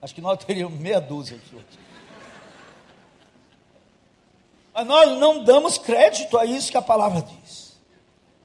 [0.00, 1.66] Acho que nós teríamos meia dúzia aqui hoje.
[4.72, 7.78] Mas nós não damos crédito a isso que a palavra diz.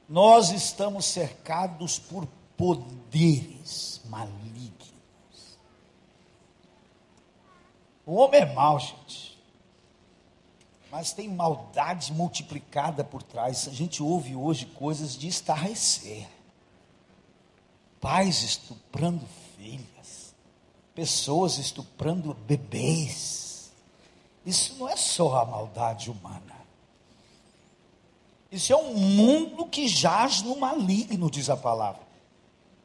[0.10, 4.46] Nós estamos cercados por poderes malignos
[8.06, 9.25] O homem é mau, gente.
[10.96, 13.68] Mas tem maldade multiplicada por trás.
[13.68, 16.26] A gente ouve hoje coisas de estarrecer.
[18.00, 19.28] Pais estuprando
[19.58, 20.34] filhas.
[20.94, 23.74] Pessoas estuprando bebês.
[24.46, 26.56] Isso não é só a maldade humana.
[28.50, 32.04] Isso é um mundo que jaz no maligno, diz a palavra.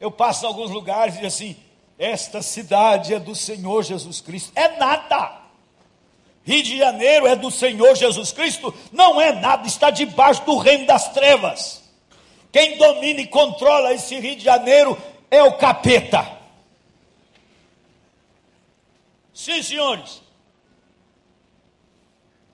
[0.00, 1.56] Eu passo em alguns lugares e digo assim:
[1.96, 4.50] esta cidade é do Senhor Jesus Cristo.
[4.56, 5.39] É nada.
[6.50, 8.74] Rio de Janeiro é do Senhor Jesus Cristo?
[8.90, 11.80] Não é nada, está debaixo do reino das trevas.
[12.50, 16.28] Quem domina e controla esse Rio de Janeiro é o capeta.
[19.32, 20.20] Sim, senhores.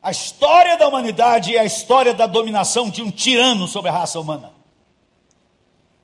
[0.02, 4.20] A história da humanidade é a história da dominação de um tirano sobre a raça
[4.20, 4.52] humana.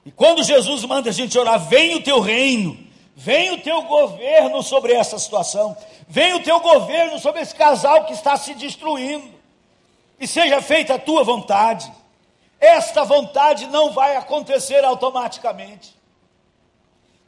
[0.06, 2.81] E quando Jesus manda a gente orar, vem o teu reino
[3.14, 5.76] Vem o teu governo sobre essa situação.
[6.08, 9.30] Vem o teu governo sobre esse casal que está se destruindo.
[10.18, 11.92] E seja feita a tua vontade.
[12.58, 15.94] Esta vontade não vai acontecer automaticamente.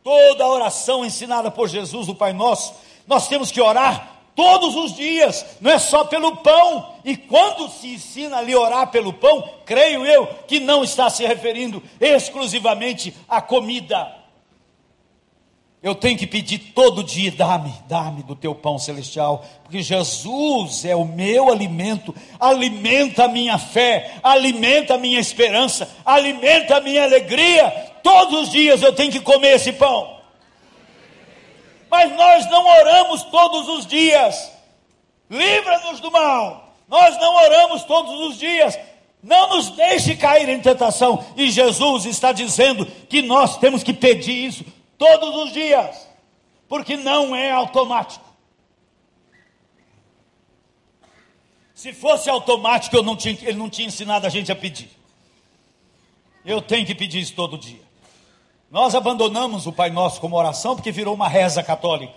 [0.03, 2.75] Toda oração ensinada por Jesus, o Pai Nosso,
[3.07, 6.95] nós temos que orar todos os dias, não é só pelo pão.
[7.05, 11.83] E quando se ensina ali orar pelo pão, creio eu que não está se referindo
[12.01, 14.24] exclusivamente à comida
[15.85, 20.97] eu tenho que pedir todo dia: dá-me, dá-me do teu pão celestial, porque Jesus é
[20.97, 27.71] o meu alimento, alimenta a minha fé, alimenta a minha esperança, alimenta a minha alegria.
[28.03, 30.21] Todos os dias eu tenho que comer esse pão.
[31.91, 34.51] Mas nós não oramos todos os dias,
[35.29, 36.75] livra-nos do mal.
[36.89, 38.79] Nós não oramos todos os dias,
[39.23, 41.23] não nos deixe cair em tentação.
[41.37, 44.65] E Jesus está dizendo que nós temos que pedir isso
[44.99, 46.09] todos os dias,
[46.69, 48.25] porque não é automático.
[51.75, 54.91] Se fosse automático, não tinha, ele não tinha ensinado a gente a pedir.
[56.45, 57.83] Eu tenho que pedir isso todo dia.
[58.71, 62.15] Nós abandonamos o Pai Nosso como oração porque virou uma reza católica.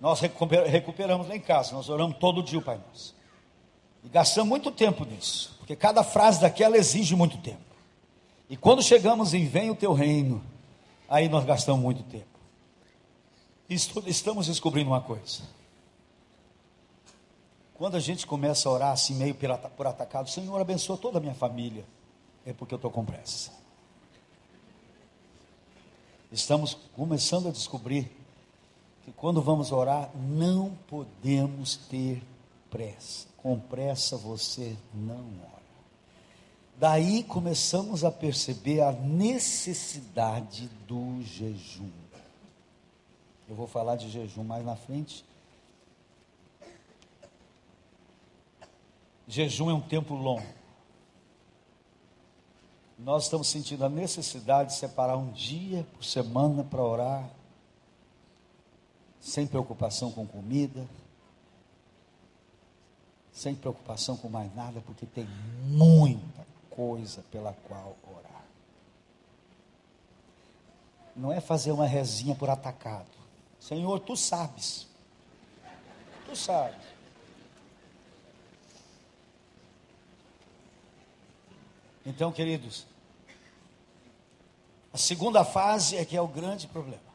[0.00, 3.14] Nós recuperamos lá em casa, nós oramos todo dia o Pai Nosso.
[4.02, 7.60] E gastamos muito tempo nisso, porque cada frase daquela exige muito tempo.
[8.48, 10.42] E quando chegamos em Vem o Teu Reino,
[11.10, 12.38] aí nós gastamos muito tempo.
[13.68, 15.42] estamos descobrindo uma coisa.
[17.74, 21.34] Quando a gente começa a orar assim, meio por atacado, Senhor, abençoa toda a minha
[21.34, 21.84] família,
[22.46, 23.50] é porque eu estou com pressa.
[26.30, 28.16] Estamos começando a descobrir
[29.04, 32.22] que quando vamos orar, não podemos ter
[32.70, 33.26] pressa.
[33.36, 35.59] Com pressa você não ora.
[36.80, 41.90] Daí começamos a perceber a necessidade do jejum.
[43.46, 45.22] Eu vou falar de jejum mais na frente.
[49.28, 50.46] Jejum é um tempo longo.
[52.98, 57.30] Nós estamos sentindo a necessidade de separar um dia por semana para orar,
[59.20, 60.88] sem preocupação com comida,
[63.34, 65.28] sem preocupação com mais nada, porque tem
[65.66, 68.44] muita coisa pela qual orar.
[71.14, 73.10] Não é fazer uma rezinha por atacado.
[73.58, 74.86] Senhor, tu sabes.
[76.26, 76.90] Tu sabes.
[82.06, 82.86] Então, queridos,
[84.92, 87.10] a segunda fase é que é o grande problema.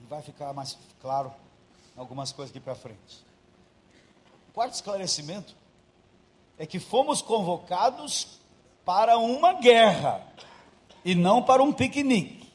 [0.00, 1.32] E vai ficar mais claro
[1.96, 3.24] algumas coisas aqui para frente.
[4.48, 5.54] O quarto esclarecimento
[6.58, 8.38] é que fomos convocados
[8.84, 10.20] para uma guerra
[11.04, 12.48] e não para um piquenique.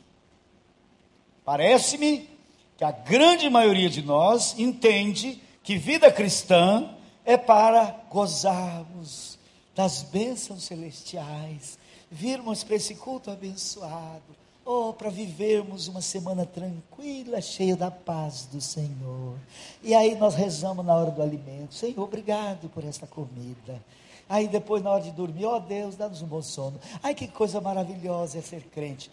[1.44, 2.30] Parece-me
[2.78, 6.90] que a grande maioria de nós entende que vida cristã
[7.26, 9.38] é para gozarmos
[9.76, 11.78] das bênçãos celestiais,
[12.10, 14.24] virmos para esse culto abençoado,
[14.64, 19.36] ou para vivermos uma semana tranquila, cheia da paz do Senhor.
[19.82, 23.82] E aí nós rezamos na hora do alimento: Senhor, obrigado por esta comida.
[24.30, 26.80] Aí depois, na hora de dormir, ó oh, Deus, dá-nos um bom sono.
[27.02, 29.10] Ai, que coisa maravilhosa é ser crente.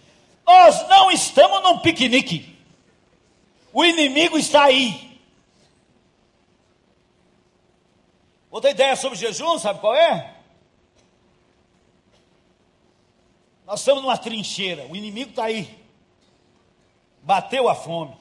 [0.46, 2.58] Nós não estamos num piquenique.
[3.72, 5.20] O inimigo está aí.
[8.50, 10.34] Outra ideia sobre jejum, sabe qual é?
[13.66, 15.82] Nós estamos numa trincheira, o inimigo está aí.
[17.22, 18.16] Bateu a fome.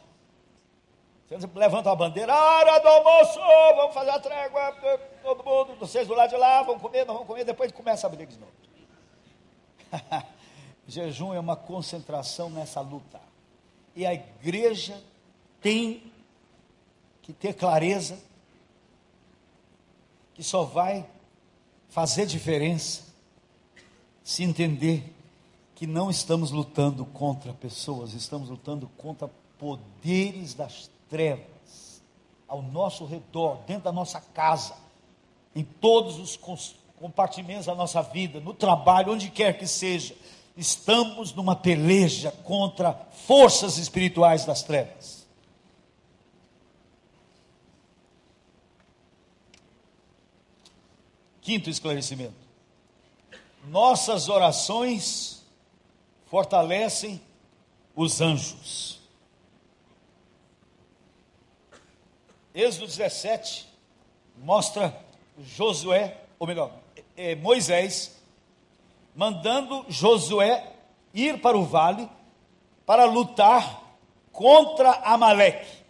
[1.55, 3.39] Levanta a bandeira, hora do almoço,
[3.75, 4.71] vamos fazer a trégua,
[5.23, 8.09] todo mundo, vocês do lado de lá, vamos comer, nós vamos comer, depois começa a
[8.09, 8.51] briga de novo.
[10.87, 13.21] Jejum é uma concentração nessa luta.
[13.95, 15.01] E a igreja
[15.61, 16.11] tem
[17.21, 18.19] que ter clareza
[20.33, 21.05] que só vai
[21.89, 23.03] fazer diferença
[24.23, 25.13] se entender
[25.75, 32.01] que não estamos lutando contra pessoas, estamos lutando contra poderes das trevas
[32.47, 34.75] ao nosso redor, dentro da nossa casa,
[35.55, 40.15] em todos os compartimentos da nossa vida, no trabalho, onde quer que seja.
[40.57, 42.93] Estamos numa peleja contra
[43.27, 45.27] forças espirituais das trevas.
[51.41, 52.33] Quinto esclarecimento:
[53.67, 55.45] nossas orações
[56.25, 57.21] fortalecem
[57.95, 59.02] os anjos.
[62.53, 63.67] Êxodo 17
[64.37, 64.95] mostra
[65.39, 66.71] Josué, ou melhor,
[67.15, 68.19] é Moisés,
[69.15, 70.71] mandando Josué
[71.13, 72.09] ir para o vale
[72.85, 73.81] para lutar
[74.31, 75.83] contra Amaleque.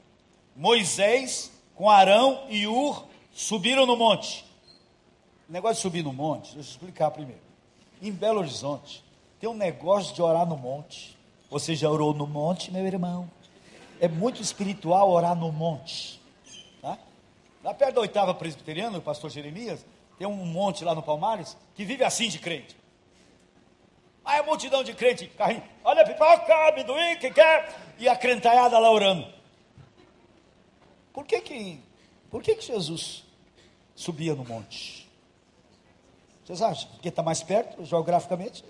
[0.55, 4.45] Moisés, com Arão e Ur, subiram no monte
[5.53, 7.39] negócio de subir no monte, deixa eu explicar primeiro.
[8.01, 9.03] Em Belo Horizonte,
[9.39, 11.15] tem um negócio de orar no monte.
[11.51, 13.29] Você já orou no monte, meu irmão?
[14.01, 16.19] É muito espiritual orar no monte.
[17.63, 19.85] Lá perto da oitava presbiteriana, o pastor Jeremias,
[20.17, 22.75] tem um monte lá no Palmares que vive assim de crente.
[24.25, 28.91] Aí a multidão de crente, carrinho, olha pipoca, amendoim, que quer, e a crentaiada lá
[28.91, 29.27] orando.
[31.13, 31.79] Por que que,
[32.29, 33.23] por que que Jesus
[33.95, 35.09] subia no monte?
[36.43, 36.89] Vocês acham?
[36.91, 38.63] Porque está mais perto, geograficamente?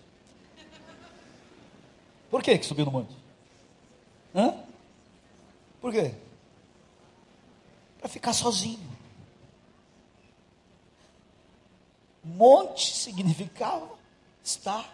[2.29, 3.15] Por que, que subiu no monte?
[4.35, 4.55] Hã?
[5.79, 6.13] Por quê?
[8.03, 8.85] Para ficar sozinho.
[12.21, 13.87] Monte significava
[14.43, 14.93] estar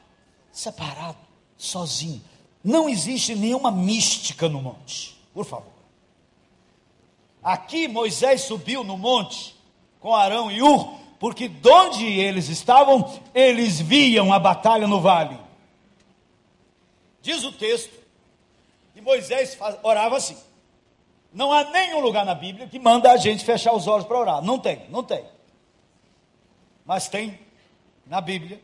[0.52, 1.18] separado,
[1.58, 2.22] sozinho.
[2.64, 5.74] Não existe nenhuma mística no monte, por favor.
[7.42, 9.56] Aqui Moisés subiu no monte
[10.00, 15.36] com Arão e Ur porque de onde eles estavam, eles viam a batalha no vale.
[17.24, 17.92] Diz o texto
[18.94, 20.38] que Moisés orava assim.
[21.32, 24.42] Não há nenhum lugar na Bíblia que manda a gente fechar os olhos para orar.
[24.42, 25.24] Não tem, não tem.
[26.86, 27.40] Mas tem
[28.06, 28.60] na Bíblia,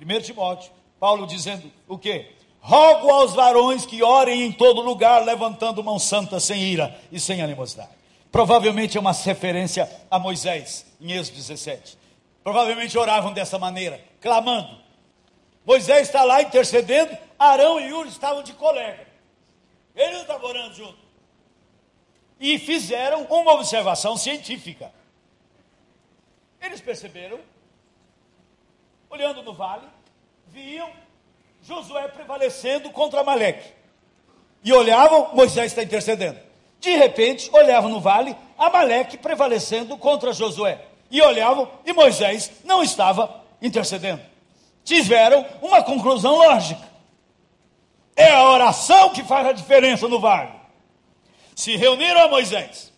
[0.00, 2.32] 1 Timóteo, Paulo dizendo o quê?
[2.60, 7.42] Rogo aos varões que orem em todo lugar, levantando mão santa, sem ira e sem
[7.42, 7.90] animosidade.
[8.30, 11.98] Provavelmente é uma referência a Moisés, em Êxodo 17.
[12.42, 14.80] Provavelmente oravam dessa maneira, clamando.
[15.64, 19.06] Moisés está lá intercedendo, Arão e Uri estavam de colega.
[19.94, 21.01] Eles estavam orando junto.
[22.42, 24.92] E fizeram uma observação científica.
[26.60, 27.38] Eles perceberam,
[29.08, 29.86] olhando no vale,
[30.48, 30.90] viam
[31.62, 33.72] Josué prevalecendo contra Maleque.
[34.64, 36.36] E olhavam, Moisés está intercedendo.
[36.80, 40.84] De repente, olhavam no vale, Amaleque prevalecendo contra Josué.
[41.12, 44.20] E olhavam, e Moisés não estava intercedendo.
[44.82, 46.90] Tiveram uma conclusão lógica.
[48.16, 50.61] É a oração que faz a diferença no vale.
[51.54, 52.92] Se reuniram a Moisés.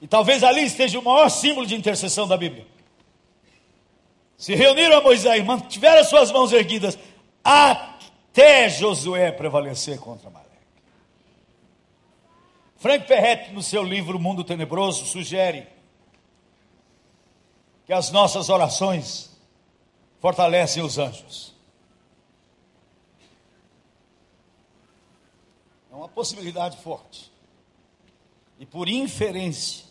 [0.00, 2.66] E talvez ali esteja o maior símbolo de intercessão da Bíblia
[4.42, 6.98] se reuniram a Moisés, mantiveram suas mãos erguidas,
[7.44, 10.50] até Josué prevalecer contra Amaleque.
[12.76, 15.68] Frank Perret, no seu livro Mundo Tenebroso, sugere
[17.86, 19.30] que as nossas orações
[20.20, 21.51] fortalecem os anjos.
[25.92, 27.30] É uma possibilidade forte.
[28.58, 29.84] E por inferência,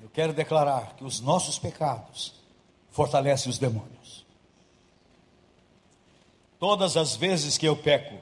[0.00, 2.32] eu quero declarar que os nossos pecados
[2.90, 4.24] fortalece os demônios.
[6.60, 8.14] Todas as vezes que eu peco,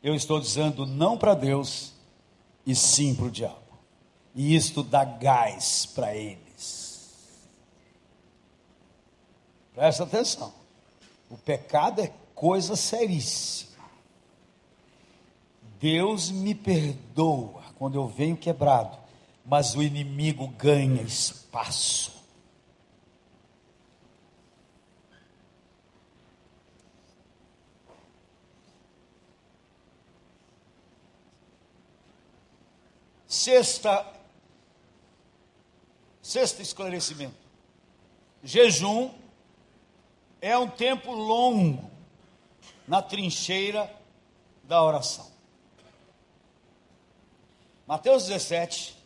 [0.00, 1.92] eu estou dizendo não para Deus
[2.64, 3.58] e sim para o diabo.
[4.32, 7.48] E isto dá gás para eles.
[9.74, 10.54] Presta atenção.
[11.28, 13.73] O pecado é coisa seríssima.
[15.84, 18.96] Deus me perdoa quando eu venho quebrado,
[19.44, 22.24] mas o inimigo ganha espaço.
[33.26, 34.10] Sexta,
[36.22, 37.36] sexto esclarecimento.
[38.42, 39.12] Jejum
[40.40, 41.90] é um tempo longo
[42.88, 43.94] na trincheira
[44.62, 45.33] da oração.
[47.86, 48.96] Mateus 17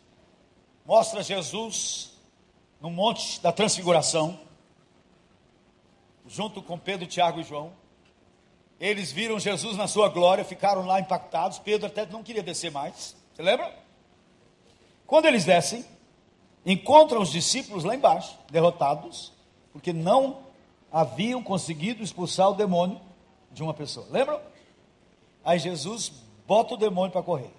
[0.85, 2.11] mostra Jesus
[2.79, 4.39] no monte da transfiguração,
[6.25, 7.73] junto com Pedro, Tiago e João.
[8.79, 11.59] Eles viram Jesus na sua glória, ficaram lá impactados.
[11.59, 13.17] Pedro até não queria descer mais.
[13.33, 13.77] Você lembra?
[15.05, 15.85] Quando eles descem,
[16.65, 19.33] encontram os discípulos lá embaixo, derrotados,
[19.73, 20.43] porque não
[20.89, 23.01] haviam conseguido expulsar o demônio
[23.51, 24.07] de uma pessoa.
[24.09, 24.39] Lembram?
[25.43, 26.13] Aí Jesus
[26.47, 27.58] bota o demônio para correr.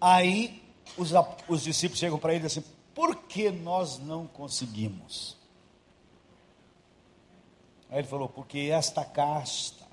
[0.00, 0.62] Aí
[0.96, 1.10] os,
[1.48, 5.36] os discípulos chegam para ele assim: por que nós não conseguimos?
[7.90, 9.84] Aí ele falou: porque esta casta,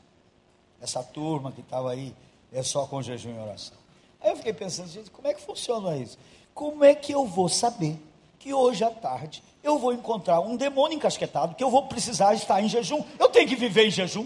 [0.82, 2.16] essa turma que estava aí,
[2.52, 3.78] é só com jejum e oração.
[4.22, 6.18] Aí eu fiquei pensando, gente, como é que funciona isso?
[6.58, 8.02] como é que eu vou saber
[8.40, 12.60] que hoje à tarde eu vou encontrar um demônio encasquetado, que eu vou precisar estar
[12.60, 13.04] em jejum?
[13.20, 14.26] Eu tenho que viver em jejum.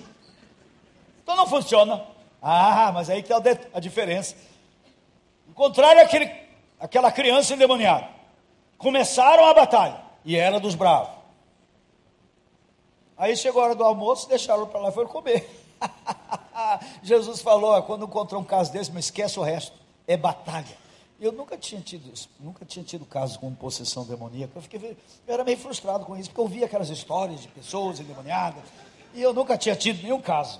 [1.21, 2.01] Então não funciona.
[2.41, 4.37] Ah, mas aí que está a diferença.
[5.57, 6.31] É aquele,
[6.79, 8.07] aquela criança endemoniada.
[8.77, 11.21] Começaram a batalha e era dos bravos.
[13.17, 15.47] Aí chegou a hora do almoço, deixaram para lá e foram comer.
[17.03, 19.77] Jesus falou: quando encontrar um caso desse, mas esquece o resto,
[20.07, 20.81] é batalha.
[21.19, 24.53] Eu nunca tinha tido nunca tinha tido caso com possessão demoníaca.
[24.57, 24.97] Eu, fiquei,
[25.27, 28.63] eu era meio frustrado com isso, porque eu via aquelas histórias de pessoas endemoniadas,
[29.13, 30.59] e eu nunca tinha tido nenhum caso.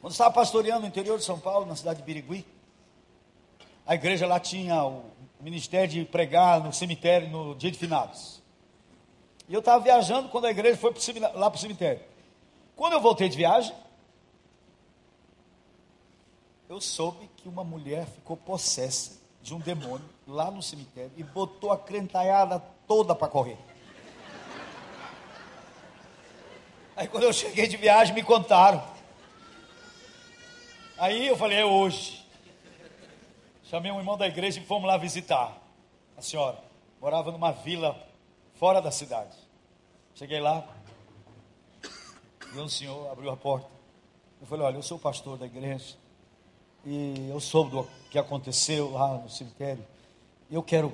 [0.00, 2.46] Quando estava pastoreando no interior de São Paulo, na cidade de Birigui,
[3.90, 5.02] a igreja lá tinha o
[5.40, 8.40] ministério de pregar no cemitério no dia de finados.
[9.48, 10.94] E eu estava viajando quando a igreja foi
[11.34, 12.00] lá para o cemitério.
[12.76, 13.74] Quando eu voltei de viagem,
[16.68, 21.72] eu soube que uma mulher ficou possessa de um demônio lá no cemitério e botou
[21.72, 23.58] a crentalhada toda para correr.
[26.94, 28.84] Aí quando eu cheguei de viagem, me contaram.
[30.96, 32.19] Aí eu falei, é hoje.
[33.70, 35.56] Chamei um irmão da igreja e fomos lá visitar
[36.16, 36.58] a senhora.
[37.00, 37.96] Morava numa vila
[38.54, 39.36] fora da cidade.
[40.12, 40.66] Cheguei lá,
[42.52, 43.68] e um senhor abriu a porta.
[44.40, 45.94] Eu falei, olha, eu sou pastor da igreja.
[46.84, 49.86] E eu soube do que aconteceu lá no cemitério.
[50.50, 50.92] Eu quero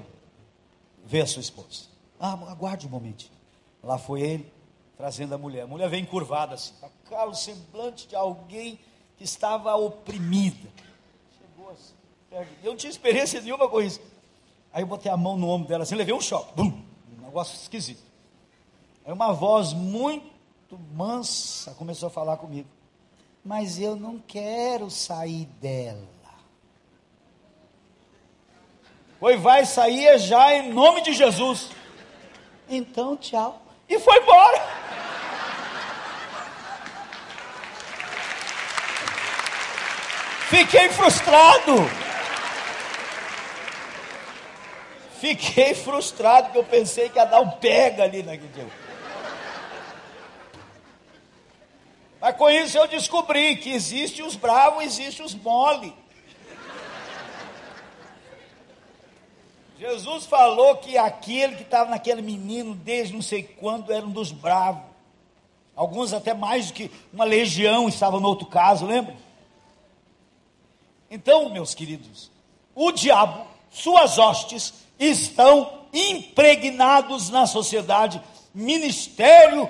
[1.02, 1.84] ver a sua esposa.
[2.20, 3.30] Ah, aguarde um momento.
[3.82, 4.52] Lá foi ele,
[4.98, 5.62] trazendo a mulher.
[5.62, 6.74] A mulher veio encurvada assim,
[7.08, 8.78] com a o semblante de alguém
[9.16, 10.68] que estava oprimida.
[12.62, 14.00] Eu não tinha experiência nenhuma com isso.
[14.72, 16.52] Aí eu botei a mão no ombro dela assim, levei um choque.
[16.54, 16.82] Bum,
[17.18, 18.02] um negócio esquisito.
[19.04, 20.26] Aí uma voz muito
[20.92, 22.68] mansa começou a falar comigo.
[23.44, 26.16] Mas eu não quero sair dela.
[29.18, 31.70] Pois vai sair já em nome de Jesus.
[32.68, 33.62] Então, tchau.
[33.88, 34.60] E foi embora.
[40.50, 42.05] Fiquei frustrado.
[45.26, 48.68] Fiquei frustrado porque eu pensei que ia dar um pega ali naquele dia.
[52.20, 55.92] Mas com isso eu descobri que existe os bravos, existe os mole.
[59.76, 64.30] Jesus falou que aquele que estava naquele menino desde não sei quando era um dos
[64.30, 64.84] bravos.
[65.74, 69.16] Alguns até mais do que uma legião estavam no outro caso, lembra?
[71.10, 72.30] Então, meus queridos,
[72.76, 78.20] o diabo, suas hostes, estão impregnados na sociedade,
[78.54, 79.68] ministério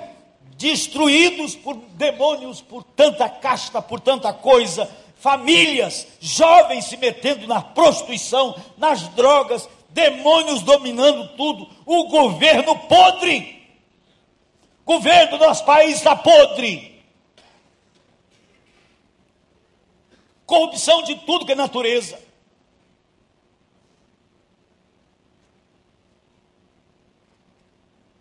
[0.57, 8.55] destruídos por demônios, por tanta casta, por tanta coisa, famílias, jovens se metendo na prostituição,
[8.77, 13.55] nas drogas, demônios dominando tudo, o governo podre.
[14.85, 17.03] Governo do nosso país está podre.
[20.45, 22.26] Corrupção de tudo que é natureza.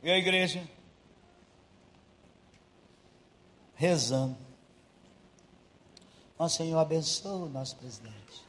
[0.07, 0.63] E a igreja?
[3.75, 4.37] Rezando.
[6.39, 8.47] Ó Senhor, abençoa o nosso presidente.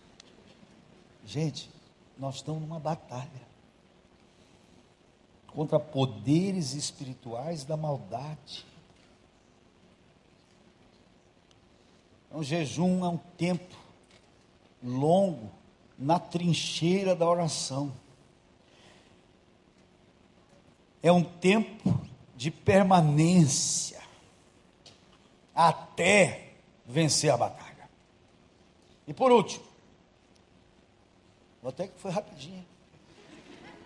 [1.25, 1.67] Gente,
[2.15, 3.41] nós estamos numa batalha
[5.47, 8.63] contra poderes espirituais da maldade.
[12.31, 13.75] Um jejum é um tempo
[14.83, 15.49] longo
[15.97, 17.91] na trincheira da oração.
[21.01, 21.99] É um tempo
[22.35, 24.01] de permanência
[25.53, 26.53] até
[26.85, 27.89] vencer a batalha.
[29.07, 29.65] E por último,
[31.65, 32.65] até que foi rapidinho.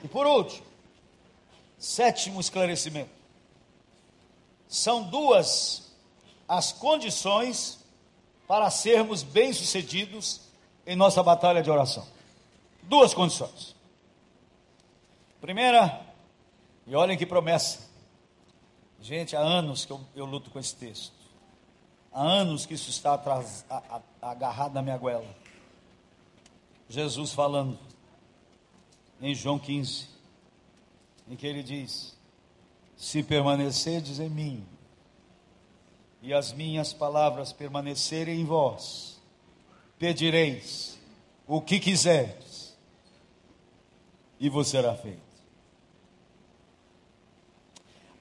[0.03, 0.65] E por último,
[1.77, 3.09] sétimo esclarecimento.
[4.67, 5.91] São duas
[6.47, 7.79] as condições
[8.47, 10.41] para sermos bem-sucedidos
[10.85, 12.05] em nossa batalha de oração.
[12.83, 13.75] Duas condições.
[15.39, 16.05] Primeira,
[16.85, 17.89] e olhem que promessa.
[19.01, 21.13] Gente, há anos que eu, eu luto com esse texto.
[22.11, 25.35] Há anos que isso está atrás, a, a, agarrado na minha goela.
[26.89, 27.79] Jesus falando
[29.21, 30.07] em João 15,
[31.29, 32.17] em que ele diz:
[32.97, 34.67] Se permanecerdes em mim,
[36.21, 39.19] e as minhas palavras permanecerem em vós,
[39.97, 40.99] pedireis
[41.47, 42.77] o que quiserdes,
[44.39, 45.30] e vos será feito.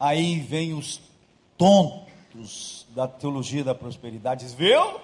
[0.00, 0.98] Aí vem os
[1.58, 4.98] tontos da teologia da prosperidade, diz, viu?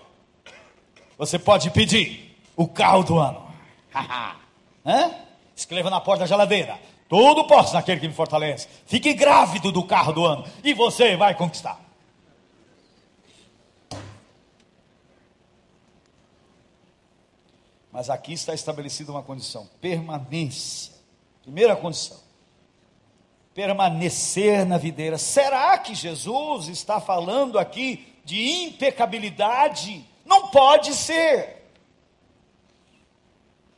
[1.19, 3.47] Você pode pedir o carro do ano.
[5.55, 6.81] Escreva na porta da geladeira.
[7.11, 8.69] Tudo posso naquele que me fortalece.
[8.87, 10.47] Fique grávido do carro do ano.
[10.65, 11.79] E você vai conquistar.
[17.93, 20.95] Mas aqui está estabelecida uma condição: permanência.
[21.43, 22.19] Primeira condição:
[23.57, 25.19] permanecer na videira.
[25.19, 30.05] Será que Jesus está falando aqui de impecabilidade?
[30.25, 31.57] Não pode ser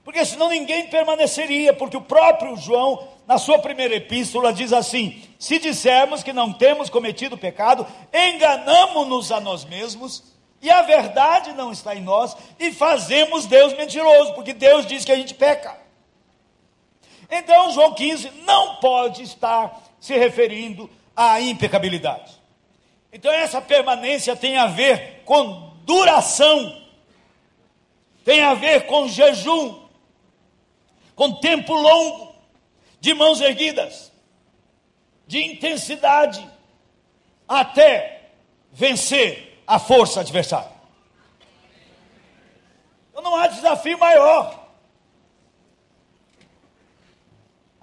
[0.08, 5.58] porque senão ninguém permaneceria, porque o próprio João, na sua primeira epístola, diz assim: se
[5.58, 10.24] dissermos que não temos cometido pecado, enganamos-nos a nós mesmos,
[10.62, 15.12] e a verdade não está em nós, e fazemos Deus mentiroso, porque Deus diz que
[15.12, 15.76] a gente peca.
[17.30, 22.32] Então, João 15 não pode estar se referindo à impecabilidade.
[23.12, 26.82] Então, essa permanência tem a ver com duração,
[28.24, 29.86] tem a ver com jejum,
[31.14, 32.34] com tempo longo,
[33.00, 34.12] de mãos erguidas,
[35.26, 36.46] de intensidade,
[37.46, 38.30] até
[38.72, 40.78] vencer a força adversária.
[43.10, 44.67] Então não há desafio maior.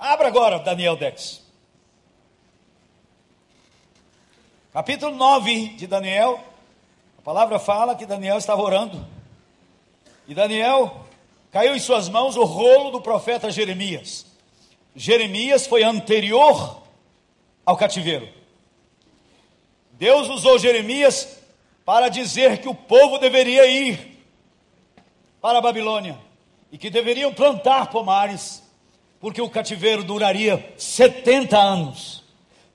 [0.05, 1.41] Abra agora Daniel 10.
[4.71, 6.43] Capítulo 9 de Daniel.
[7.17, 9.03] A palavra fala que Daniel estava orando.
[10.27, 11.07] E Daniel
[11.51, 14.27] caiu em suas mãos o rolo do profeta Jeremias.
[14.95, 16.83] Jeremias foi anterior
[17.65, 18.29] ao cativeiro.
[19.93, 21.39] Deus usou Jeremias
[21.83, 24.23] para dizer que o povo deveria ir
[25.41, 26.15] para a Babilônia
[26.71, 28.61] e que deveriam plantar pomares,
[29.19, 32.23] porque o cativeiro duraria 70 anos.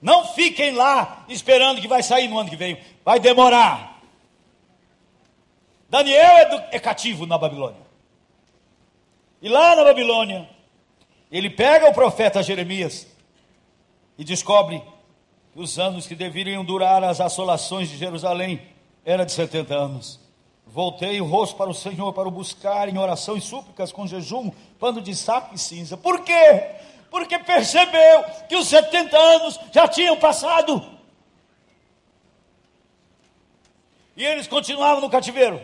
[0.00, 4.00] Não fiquem lá esperando que vai sair no ano que vem, vai demorar.
[5.88, 7.82] Daniel é, do, é cativo na Babilônia.
[9.42, 10.48] E lá na Babilônia,
[11.30, 13.06] ele pega o profeta Jeremias
[14.16, 14.82] e descobre
[15.52, 18.60] que os anos que deveriam durar as assolações de Jerusalém
[19.04, 20.19] era de 70 anos.
[20.72, 24.52] Voltei o rosto para o Senhor para o buscar em oração e súplicas com jejum,
[24.78, 25.96] pano de saco e cinza.
[25.96, 26.76] Por quê?
[27.10, 30.80] Porque percebeu que os 70 anos já tinham passado.
[34.16, 35.60] E eles continuavam no cativeiro.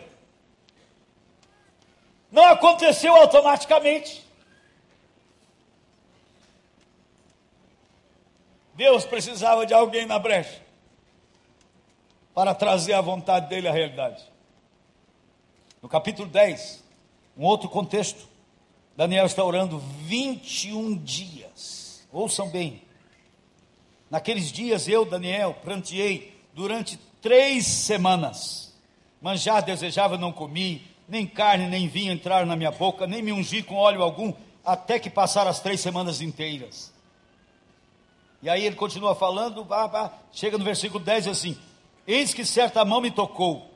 [2.29, 4.25] Não aconteceu automaticamente.
[8.73, 10.61] Deus precisava de alguém na brecha
[12.33, 14.36] para trazer a vontade dele à realidade.
[15.81, 16.83] No capítulo 10,
[17.37, 18.27] um outro contexto,
[18.95, 22.07] Daniel está orando 21 dias.
[22.11, 22.81] Ouçam bem.
[24.09, 28.73] Naqueles dias eu, Daniel, pranteei durante três semanas.
[29.21, 33.61] Manjar desejava, não comi, nem carne nem vinho entraram na minha boca, nem me ungi
[33.61, 34.33] com óleo algum,
[34.65, 36.91] até que passaram as três semanas inteiras.
[38.41, 39.65] E aí ele continua falando,
[40.31, 41.57] chega no versículo 10 assim:
[42.05, 43.71] Eis que certa mão me tocou,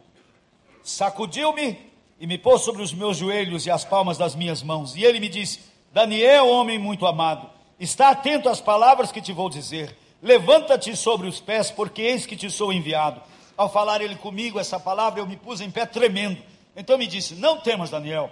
[0.83, 1.90] sacudiu-me
[2.21, 4.95] e me pôs sobre os meus joelhos e as palmas das minhas mãos.
[4.95, 5.59] E ele me disse:
[5.91, 7.49] Daniel, homem muito amado,
[7.79, 9.97] está atento às palavras que te vou dizer.
[10.21, 13.19] Levanta-te sobre os pés, porque eis que te sou enviado.
[13.57, 16.37] Ao falar ele comigo essa palavra, eu me pus em pé tremendo.
[16.75, 18.29] Então me disse: Não temas, Daniel,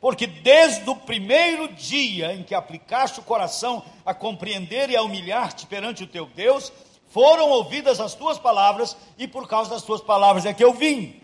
[0.00, 5.66] porque desde o primeiro dia em que aplicaste o coração a compreender e a humilhar-te
[5.66, 6.72] perante o teu Deus,
[7.08, 11.21] foram ouvidas as tuas palavras, e por causa das tuas palavras é que eu vim.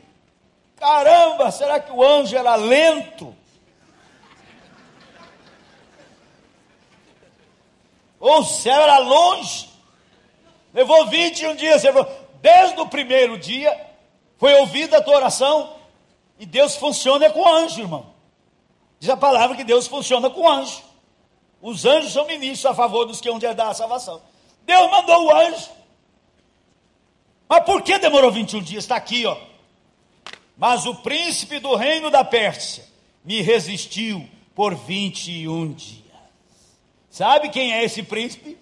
[0.79, 3.35] Caramba, será que o anjo era lento?
[8.20, 9.68] Ou o céu era longe?
[10.72, 11.83] Levou 21 dias,
[12.41, 13.76] desde o primeiro dia,
[14.37, 15.76] foi ouvida a tua oração,
[16.39, 18.14] e Deus funciona com anjo, irmão.
[19.01, 20.83] Diz a palavra que Deus funciona com anjo.
[21.61, 24.22] Os anjos são ministros a favor dos que hão de herdar a salvação.
[24.62, 25.70] Deus mandou o anjo.
[27.49, 28.85] Mas por que demorou 21 dias?
[28.85, 29.37] Está aqui, ó.
[30.59, 32.85] Mas o príncipe do reino da Pérsia
[33.25, 36.03] me resistiu por 21 dias.
[37.09, 38.59] Sabe quem é esse príncipe?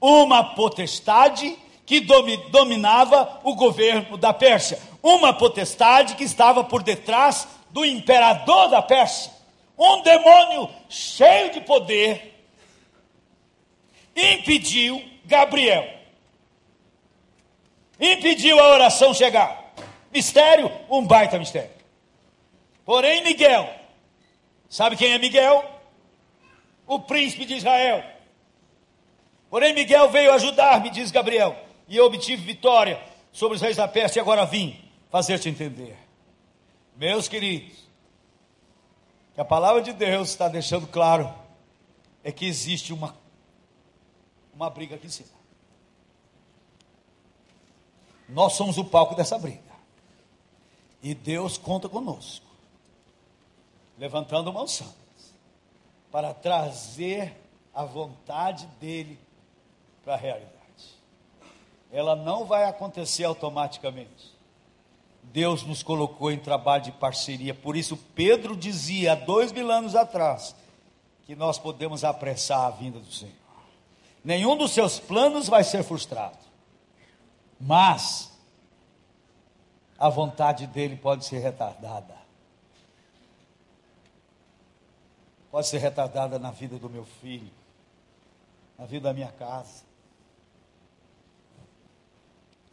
[0.00, 7.84] Uma potestade que dominava o governo da Pérsia uma potestade que estava por detrás do
[7.84, 9.30] imperador da Pérsia,
[9.78, 12.44] um demônio cheio de poder,
[14.16, 15.88] impediu Gabriel,
[18.00, 19.65] impediu a oração chegar.
[20.16, 21.70] Mistério, um baita mistério.
[22.86, 23.68] Porém, Miguel,
[24.66, 25.62] sabe quem é Miguel?
[26.86, 28.02] O príncipe de Israel.
[29.50, 31.54] Porém, Miguel veio ajudar-me, diz Gabriel,
[31.86, 32.98] e eu obtive vitória
[33.30, 35.98] sobre os reis da Pérsia, e agora vim fazer-te entender.
[36.96, 37.76] Meus queridos,
[39.34, 41.30] que a palavra de Deus está deixando claro
[42.24, 43.14] é que existe uma,
[44.54, 45.28] uma briga aqui em cima.
[48.26, 49.65] Nós somos o palco dessa briga.
[51.02, 52.46] E Deus conta conosco,
[53.98, 55.34] levantando mãos santas,
[56.10, 57.36] para trazer
[57.74, 59.18] a vontade dEle
[60.04, 60.56] para a realidade.
[61.92, 64.34] Ela não vai acontecer automaticamente.
[65.22, 67.52] Deus nos colocou em trabalho de parceria.
[67.52, 70.54] Por isso, Pedro dizia há dois mil anos atrás
[71.26, 73.34] que nós podemos apressar a vinda do Senhor.
[74.24, 76.38] Nenhum dos seus planos vai ser frustrado,
[77.60, 78.35] mas
[79.98, 82.14] a vontade dele pode ser retardada.
[85.50, 87.50] Pode ser retardada na vida do meu filho,
[88.78, 89.84] na vida da minha casa.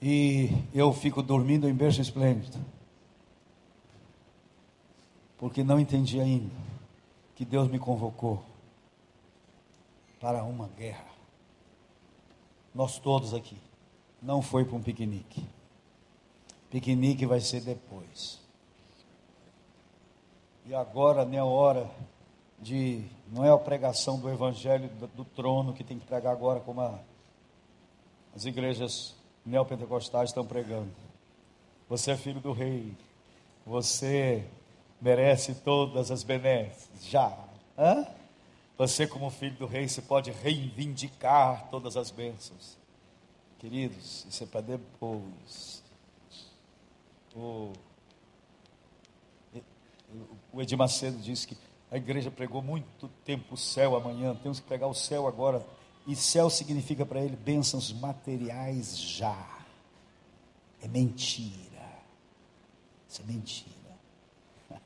[0.01, 2.59] E eu fico dormindo em berço esplêndido.
[5.37, 6.53] Porque não entendi ainda
[7.35, 8.43] que Deus me convocou
[10.19, 11.05] para uma guerra.
[12.75, 13.57] Nós todos aqui.
[14.21, 15.45] Não foi para um piquenique.
[16.73, 18.39] Piquenique vai ser depois.
[20.65, 21.87] E agora não é hora
[22.59, 23.05] de.
[23.31, 26.81] Não é a pregação do evangelho do, do trono que tem que pregar agora, como
[26.81, 26.99] a,
[28.35, 29.13] as igrejas
[29.45, 30.89] neopentecostais estão pregando.
[31.87, 32.91] Você é filho do rei.
[33.67, 34.43] Você
[34.99, 36.89] merece todas as benesses.
[37.03, 37.37] Já.
[37.77, 38.07] Hã?
[38.79, 42.79] Você, como filho do rei, você pode reivindicar todas as bênçãos.
[43.59, 45.82] Queridos, isso é para depois
[47.35, 47.73] o,
[50.51, 51.57] o Edir Macedo disse que
[51.91, 55.65] a igreja pregou muito tempo o céu amanhã, temos que pregar o céu agora.
[56.05, 59.59] E céu significa para ele bênçãos materiais já.
[60.81, 61.63] É mentira.
[63.07, 63.71] Isso é mentira.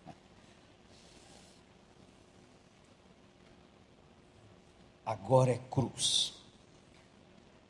[5.06, 6.34] Agora é cruz.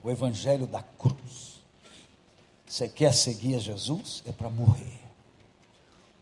[0.04, 1.57] O evangelho da cruz.
[2.68, 4.22] Você quer seguir a Jesus?
[4.28, 5.00] É para morrer.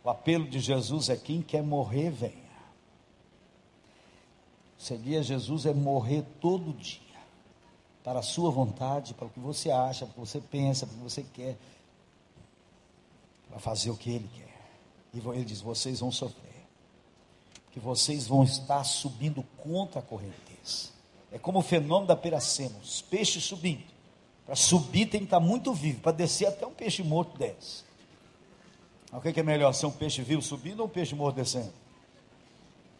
[0.03, 2.45] O apelo de Jesus é quem quer morrer, venha.
[4.77, 7.01] Seguir a Jesus é morrer todo dia.
[8.03, 10.93] Para a sua vontade, para o que você acha, para o que você pensa, para
[10.93, 11.57] o que você quer.
[13.49, 14.45] Para fazer o que ele quer.
[15.11, 16.67] E ele diz: vocês vão sofrer.
[17.71, 20.89] Que vocês vão estar subindo contra a correnteza.
[21.31, 23.94] É como o fenômeno da peracema, os peixes subindo.
[24.45, 27.83] Para subir tem que estar muito vivo, para descer até um peixe morto desce.
[29.11, 31.73] O que é melhor, ser um peixe vivo subindo ou um peixe morto descendo?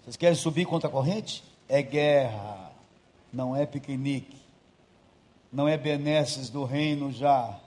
[0.03, 1.43] Vocês querem subir contra a corrente?
[1.67, 2.71] É guerra,
[3.33, 4.37] não é piquenique,
[5.51, 7.59] não é benesses do reino já.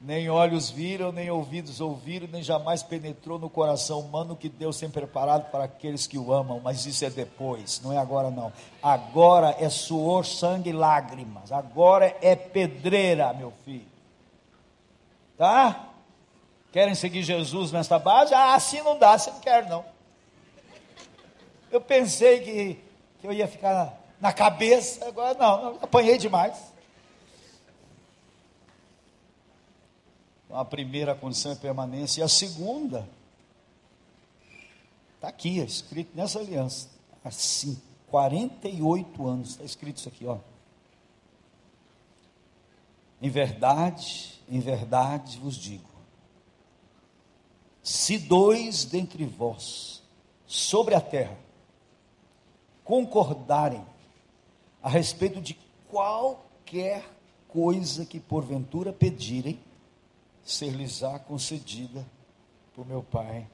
[0.00, 4.88] Nem olhos viram, nem ouvidos ouviram, nem jamais penetrou no coração humano que Deus tem
[4.88, 8.50] preparado para aqueles que o amam, mas isso é depois, não é agora não.
[8.82, 11.52] Agora é suor, sangue e lágrimas.
[11.52, 13.86] Agora é pedreira, meu filho.
[15.36, 15.88] Tá?
[16.72, 18.32] Querem seguir Jesus nesta base?
[18.32, 19.84] Ah, assim não dá, você não quer não.
[21.70, 22.82] Eu pensei que,
[23.20, 26.56] que eu ia ficar na cabeça, agora não, apanhei demais.
[26.56, 26.70] Então,
[30.52, 33.08] a primeira condição é permanência, e a segunda,
[35.16, 36.88] está aqui, é escrito nessa aliança,
[37.24, 40.38] assim, 48 anos, está escrito isso aqui, ó.
[43.22, 45.88] Em verdade, em verdade vos digo,
[47.82, 50.02] se dois dentre vós,
[50.46, 51.38] sobre a terra,
[52.84, 53.84] concordarem
[54.82, 55.56] a respeito de
[55.88, 57.08] qualquer
[57.48, 59.60] coisa que porventura pedirem,
[60.44, 62.06] ser-lhes-á concedida
[62.74, 63.46] por meu Pai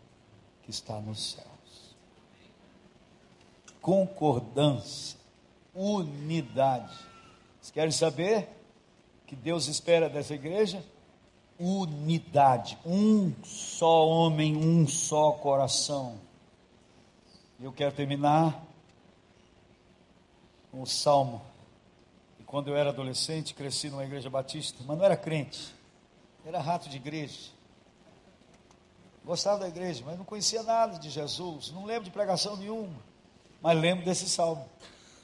[0.63, 1.47] que está nos céus.
[3.81, 5.19] Concordância,
[5.75, 6.93] unidade.
[7.61, 8.49] Vocês querem saber
[9.27, 10.85] que Deus espera dessa igreja?
[11.59, 16.19] Unidade, um só homem, um só coração.
[17.61, 18.67] Eu quero terminar
[20.71, 21.41] com o salmo.
[22.39, 25.76] E quando eu era adolescente, cresci numa igreja batista, mas não era crente.
[26.47, 27.51] Era rato de igreja.
[29.25, 31.73] Gostava da igreja, mas não conhecia nada de Jesus.
[31.73, 32.95] Não lembro de pregação nenhuma.
[33.61, 34.69] Mas lembro desse salmo.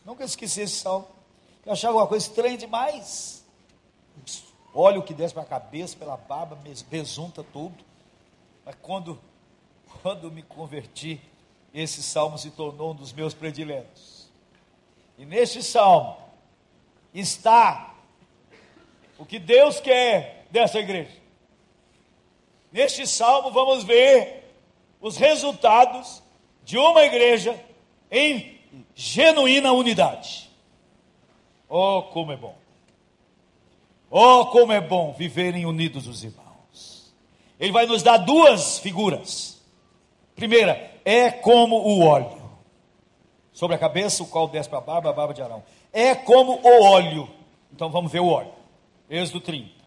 [0.05, 1.07] Nunca esqueci esse salmo.
[1.65, 3.45] Eu achava uma coisa estranha demais.
[4.75, 6.59] Óleo que desce para a cabeça, pela barba,
[6.91, 7.85] besunta tudo.
[8.65, 9.21] Mas quando,
[10.03, 11.23] quando me converti,
[11.73, 14.29] esse salmo se tornou um dos meus prediletos.
[15.17, 16.17] E neste salmo
[17.15, 17.95] está
[19.17, 21.11] o que Deus quer dessa igreja.
[22.71, 24.45] Neste salmo vamos ver
[25.01, 26.23] os resultados
[26.63, 27.59] de uma igreja
[28.11, 28.59] em
[28.95, 30.51] genuína unidade.
[31.69, 32.55] Oh, como é bom!
[34.11, 37.13] Oh, como é bom viverem unidos os irmãos.
[37.59, 39.61] Ele vai nos dar duas figuras.
[40.37, 42.43] Primeira, é como o óleo.
[43.53, 45.63] Sobre a cabeça, o qual desce para a barba, a barba de Arão.
[45.93, 47.29] É como o óleo.
[47.73, 48.53] Então vamos ver o óleo.
[49.09, 49.82] Êxodo 30.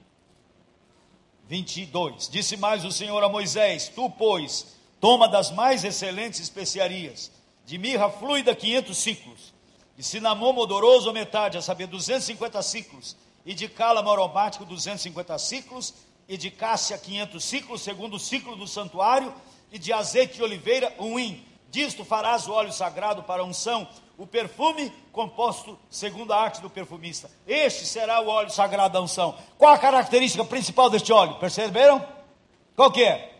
[1.47, 2.29] 22.
[2.29, 7.31] Disse mais o Senhor a Moisés: Tu, pois, toma das mais excelentes especiarias,
[7.65, 9.53] de mirra fluida 500 ciclos,
[9.97, 13.15] de cinamomo odoroso metade, a saber, 250 ciclos,
[13.45, 15.93] e de cálamo aromático 250 ciclos,
[16.27, 19.33] e de cássia 500 ciclos, segundo o ciclo do santuário,
[19.71, 21.43] e de azeite de oliveira um hin.
[21.69, 23.87] Disto farás o óleo sagrado para unção,
[24.17, 27.29] o perfume composto segundo a arte do perfumista.
[27.47, 29.37] Este será o óleo sagrado da unção.
[29.57, 31.35] Qual a característica principal deste óleo?
[31.35, 32.05] Perceberam?
[32.75, 33.33] Qual que é?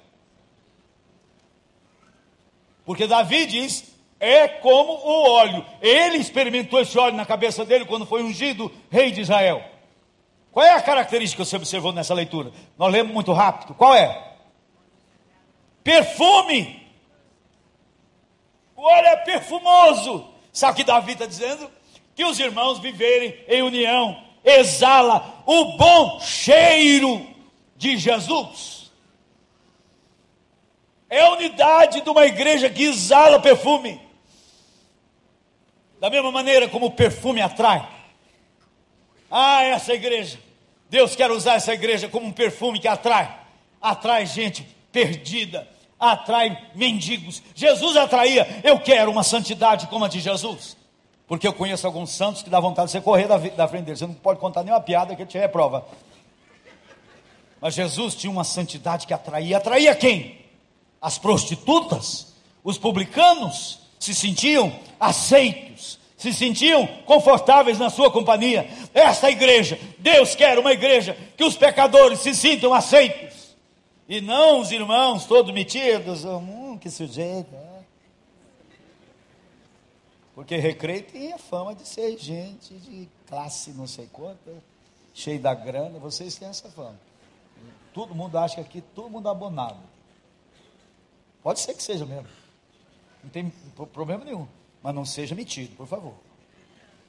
[2.86, 5.65] Porque Davi diz: é como o óleo.
[5.82, 9.63] Ele experimentou esse óleo na cabeça dele quando foi ungido rei de Israel.
[10.51, 12.51] Qual é a característica que você observou nessa leitura?
[12.78, 13.73] Nós lemos muito rápido.
[13.73, 14.34] Qual é?
[15.84, 16.82] Perfume.
[18.76, 20.35] O óleo é perfumoso.
[20.56, 21.70] Sabe o que Davi está dizendo?
[22.16, 27.28] Que os irmãos viverem em união exala o bom cheiro
[27.76, 28.89] de Jesus.
[31.10, 33.99] É a unidade de uma igreja que exala perfume.
[35.99, 37.86] Da mesma maneira como o perfume atrai.
[39.30, 40.39] Ah, essa igreja.
[40.89, 43.41] Deus quer usar essa igreja como um perfume que atrai.
[43.82, 45.68] Atrai gente perdida,
[46.12, 47.41] atrai mendigos.
[47.53, 50.76] Jesus atraía, eu quero uma santidade como a de Jesus.
[51.28, 53.97] Porque eu conheço alguns santos que dá vontade de você correr da, da frente dele.
[53.97, 55.86] Você não pode contar nenhuma piada que ele te reprova.
[57.60, 59.58] Mas Jesus tinha uma santidade que atraía.
[59.58, 60.39] Atraía quem?
[61.01, 68.70] As prostitutas, os publicanos se sentiam aceitos, se sentiam confortáveis na sua companhia.
[68.93, 73.35] Esta igreja, Deus quer uma igreja que os pecadores se sintam aceitos.
[74.08, 77.53] E não os irmãos todos metidos, hum, que sujeito.
[77.53, 77.84] É.
[80.36, 84.51] Porque recreio tem a fama de ser gente de classe não sei quanta,
[85.14, 86.99] cheio da grana, vocês têm essa fama.
[87.93, 89.80] Todo mundo acha que aqui todo mundo abonado.
[91.41, 92.28] Pode ser que seja mesmo.
[93.24, 93.49] Não tem
[93.93, 94.47] problema nenhum.
[94.84, 96.14] Mas não seja metido, por favor.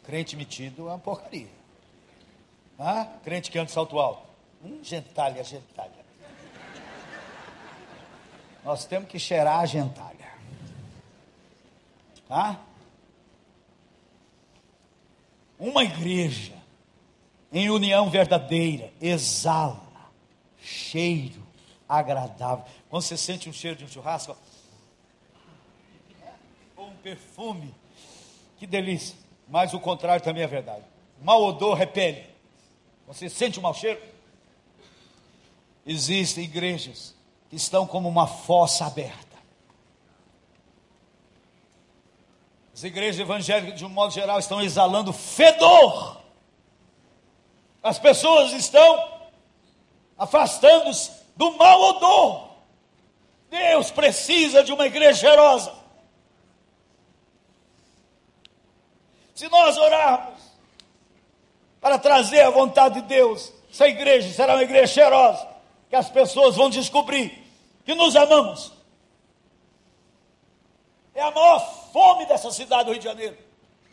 [0.05, 1.49] Crente metido é uma porcaria.
[2.79, 4.23] Ah, crente que anda de salto alto.
[4.65, 5.96] Hum, gentalha, gentalha.
[8.67, 10.27] Nós temos que cheirar a gentalha.
[12.27, 12.61] Tá?
[15.57, 16.53] Uma igreja
[17.53, 19.87] em união verdadeira exala
[20.59, 21.47] cheiro
[21.89, 22.65] agradável.
[22.91, 24.37] Quando você sente um cheiro de um churrasco,
[27.05, 27.73] perfume.
[28.59, 29.17] Que delícia.
[29.47, 30.85] Mas o contrário também é verdade.
[31.23, 32.27] Mau odor repele.
[33.07, 34.03] Você sente um mau cheiro?
[35.87, 37.16] Existem igrejas
[37.49, 39.37] que estão como uma fossa aberta.
[42.75, 46.21] As igrejas evangélicas, de um modo geral, estão exalando fedor.
[47.83, 49.17] As pessoas estão
[50.19, 52.51] afastando-se do mau odor.
[53.49, 55.73] Deus precisa de uma igreja cheirosa.
[59.35, 60.41] Se nós orarmos
[61.81, 65.47] para trazer a vontade de Deus, essa igreja será uma igreja cheirosa,
[65.89, 67.45] que as pessoas vão descobrir
[67.85, 68.73] que nos amamos.
[71.15, 71.61] É a maior
[71.93, 73.37] fome dessa cidade do Rio de Janeiro.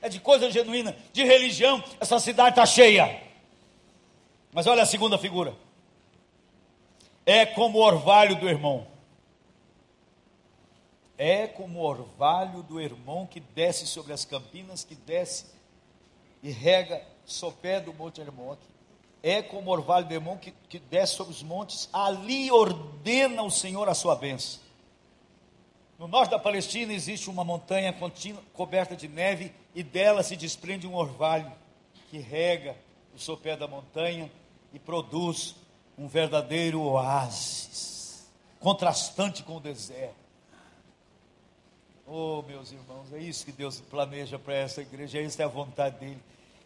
[0.01, 3.21] É de coisa genuína, de religião, essa cidade está cheia.
[4.51, 5.55] Mas olha a segunda figura.
[7.25, 8.85] É como o orvalho do irmão
[11.17, 15.45] é como o orvalho do irmão que desce sobre as campinas, que desce
[16.41, 18.57] e rega sopé do Monte Hermon.
[19.23, 23.87] É como orvalho do irmão que, que desce sobre os montes, ali ordena o Senhor
[23.87, 24.61] a sua bênção.
[25.97, 30.85] No norte da Palestina existe uma montanha contínua, coberta de neve e dela se desprende
[30.85, 31.49] um orvalho
[32.09, 32.75] que rega
[33.15, 34.29] o sopé da montanha
[34.73, 35.55] e produz
[35.97, 38.27] um verdadeiro oásis,
[38.59, 40.15] contrastante com o deserto.
[42.05, 45.99] Oh, meus irmãos, é isso que Deus planeja para essa igreja, essa é a vontade
[45.99, 46.19] dele.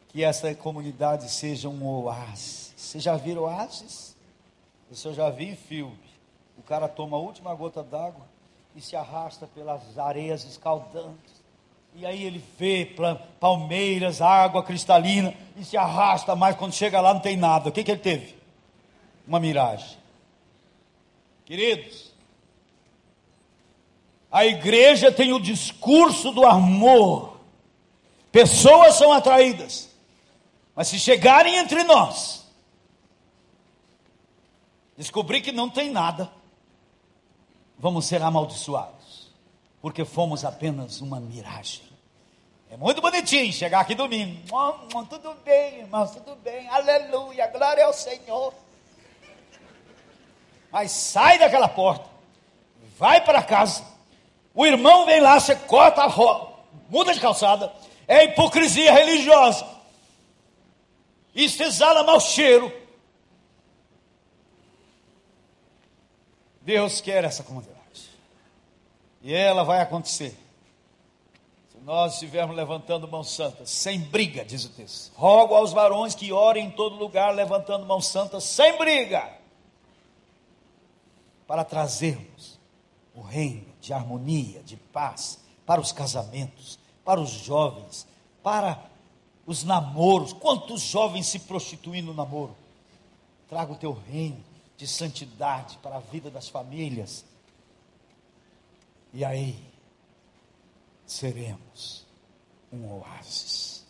[0.10, 2.74] Que essa comunidade seja um oásis.
[2.76, 4.16] Você já viram oásis?
[5.04, 5.98] Eu já vi em filme.
[6.58, 8.26] O cara toma a última gota d'água
[8.76, 11.38] e se arrasta pelas areias escaldantes.
[11.96, 12.96] E aí ele vê
[13.40, 16.56] palmeiras, água cristalina e se arrasta mais.
[16.56, 17.70] Quando chega lá não tem nada.
[17.70, 18.36] O que, que ele teve?
[19.28, 19.98] Uma miragem.
[21.44, 22.14] Queridos,
[24.32, 27.40] a igreja tem o discurso do amor.
[28.32, 29.90] Pessoas são atraídas.
[30.78, 32.46] Mas se chegarem entre nós,
[34.96, 36.32] descobrir que não tem nada,
[37.78, 39.30] vamos ser amaldiçoados,
[39.82, 41.82] porque fomos apenas uma miragem.
[42.70, 44.40] É muito bonitinho chegar aqui domingo.
[45.10, 46.70] tudo bem, irmãos, tudo bem.
[46.70, 48.54] Aleluia, glória ao Senhor.
[50.72, 52.08] Mas sai daquela porta,
[52.98, 53.98] vai para casa
[54.58, 57.72] o irmão vem lá, você corta a roupa, muda de calçada.
[58.08, 59.77] É hipocrisia religiosa.
[61.38, 62.74] Isso exala mau cheiro.
[66.62, 67.78] Deus quer essa comunidade.
[69.22, 70.36] E ela vai acontecer.
[71.70, 75.14] Se nós estivermos levantando mãos santas, sem briga, diz o texto.
[75.16, 79.32] Rogo aos varões que orem em todo lugar, levantando mãos santas, sem briga.
[81.46, 82.60] Para trazermos
[83.14, 88.08] o reino de harmonia, de paz, para os casamentos, para os jovens,
[88.42, 88.97] para
[89.48, 90.34] os namoros.
[90.34, 92.56] Quantos jovens se prostituem no namoro?
[93.50, 94.44] Traga o teu reino
[94.78, 97.26] de santidade para a vida das famílias.
[99.12, 99.58] E aí
[101.08, 102.06] seremos
[102.72, 103.86] um oásis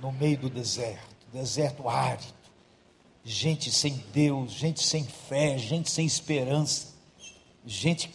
[0.00, 2.42] no meio do deserto, deserto árido.
[3.24, 6.88] Gente sem Deus, gente sem fé, gente sem esperança,
[7.64, 8.08] gente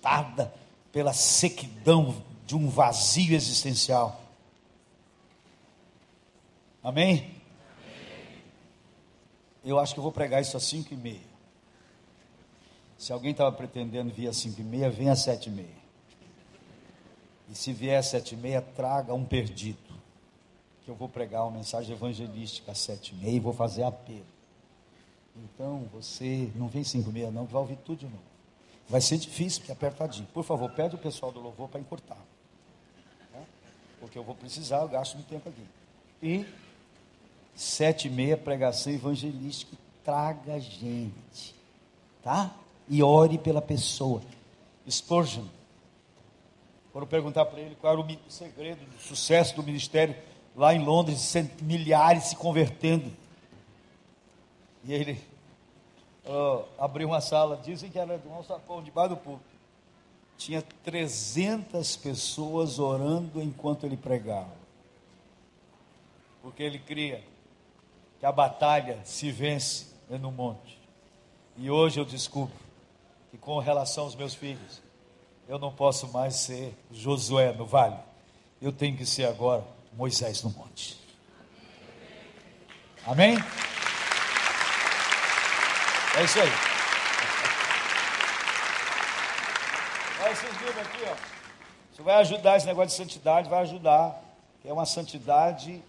[0.00, 0.52] arrastada
[0.92, 4.20] pela sequidão de um vazio existencial.
[6.82, 7.40] Amém?
[9.64, 11.30] Eu acho que eu vou pregar isso às cinco e meia.
[12.96, 15.80] Se alguém estava pretendendo vir às cinco e meia, venha às sete e meia.
[17.48, 19.78] E se vier às sete e meia, traga um perdido.
[20.84, 24.24] Que eu vou pregar uma mensagem evangelística às sete e meia e vou fazer apelo.
[25.36, 28.30] Então, você não vem cinco e meia não, vai ouvir tudo de novo.
[28.88, 30.26] Vai ser difícil, porque é apertadinho.
[30.34, 32.18] Por favor, pede o pessoal do louvor para encurtar.
[33.32, 33.42] Tá?
[34.00, 35.64] porque eu vou precisar, eu gasto muito tempo aqui.
[36.22, 36.46] E
[37.54, 41.54] sete e meia, pregação evangelística, traga gente,
[42.22, 42.54] tá?
[42.88, 44.22] E ore pela pessoa.
[44.88, 45.44] Spurgeon,
[46.92, 50.16] foram perguntar para ele qual era o segredo do sucesso do ministério
[50.56, 51.32] lá em Londres,
[51.62, 53.12] milhares se convertendo.
[54.82, 55.22] E ele
[56.78, 59.44] abriu uma sala, dizem que era de um alçapão debaixo do público.
[60.36, 64.58] Tinha 300 pessoas orando enquanto ele pregava.
[66.42, 67.22] Porque ele cria
[68.20, 70.78] que a batalha se vence no monte.
[71.56, 72.54] E hoje eu descubro
[73.30, 74.82] que com relação aos meus filhos,
[75.48, 77.96] eu não posso mais ser Josué no vale.
[78.60, 79.64] Eu tenho que ser agora
[79.94, 81.00] Moisés no monte.
[83.06, 83.36] Amém?
[86.18, 86.50] É isso aí.
[90.22, 91.14] Olha esses livros aqui, ó.
[91.92, 94.22] Isso vai ajudar esse negócio de santidade, vai ajudar.
[94.62, 95.82] É uma santidade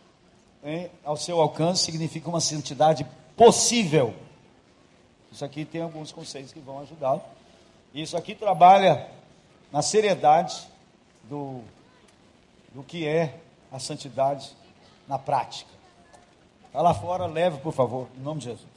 [0.64, 3.06] hein, ao seu alcance, significa uma santidade
[3.36, 4.14] possível.
[5.32, 7.22] Isso aqui tem alguns conceitos que vão ajudá-lo.
[7.94, 9.08] Isso aqui trabalha
[9.72, 10.68] na seriedade
[11.24, 11.62] do,
[12.74, 13.40] do que é
[13.72, 14.52] a santidade
[15.08, 15.72] na prática.
[16.68, 18.68] Está lá fora, leve, por favor, em nome de Jesus.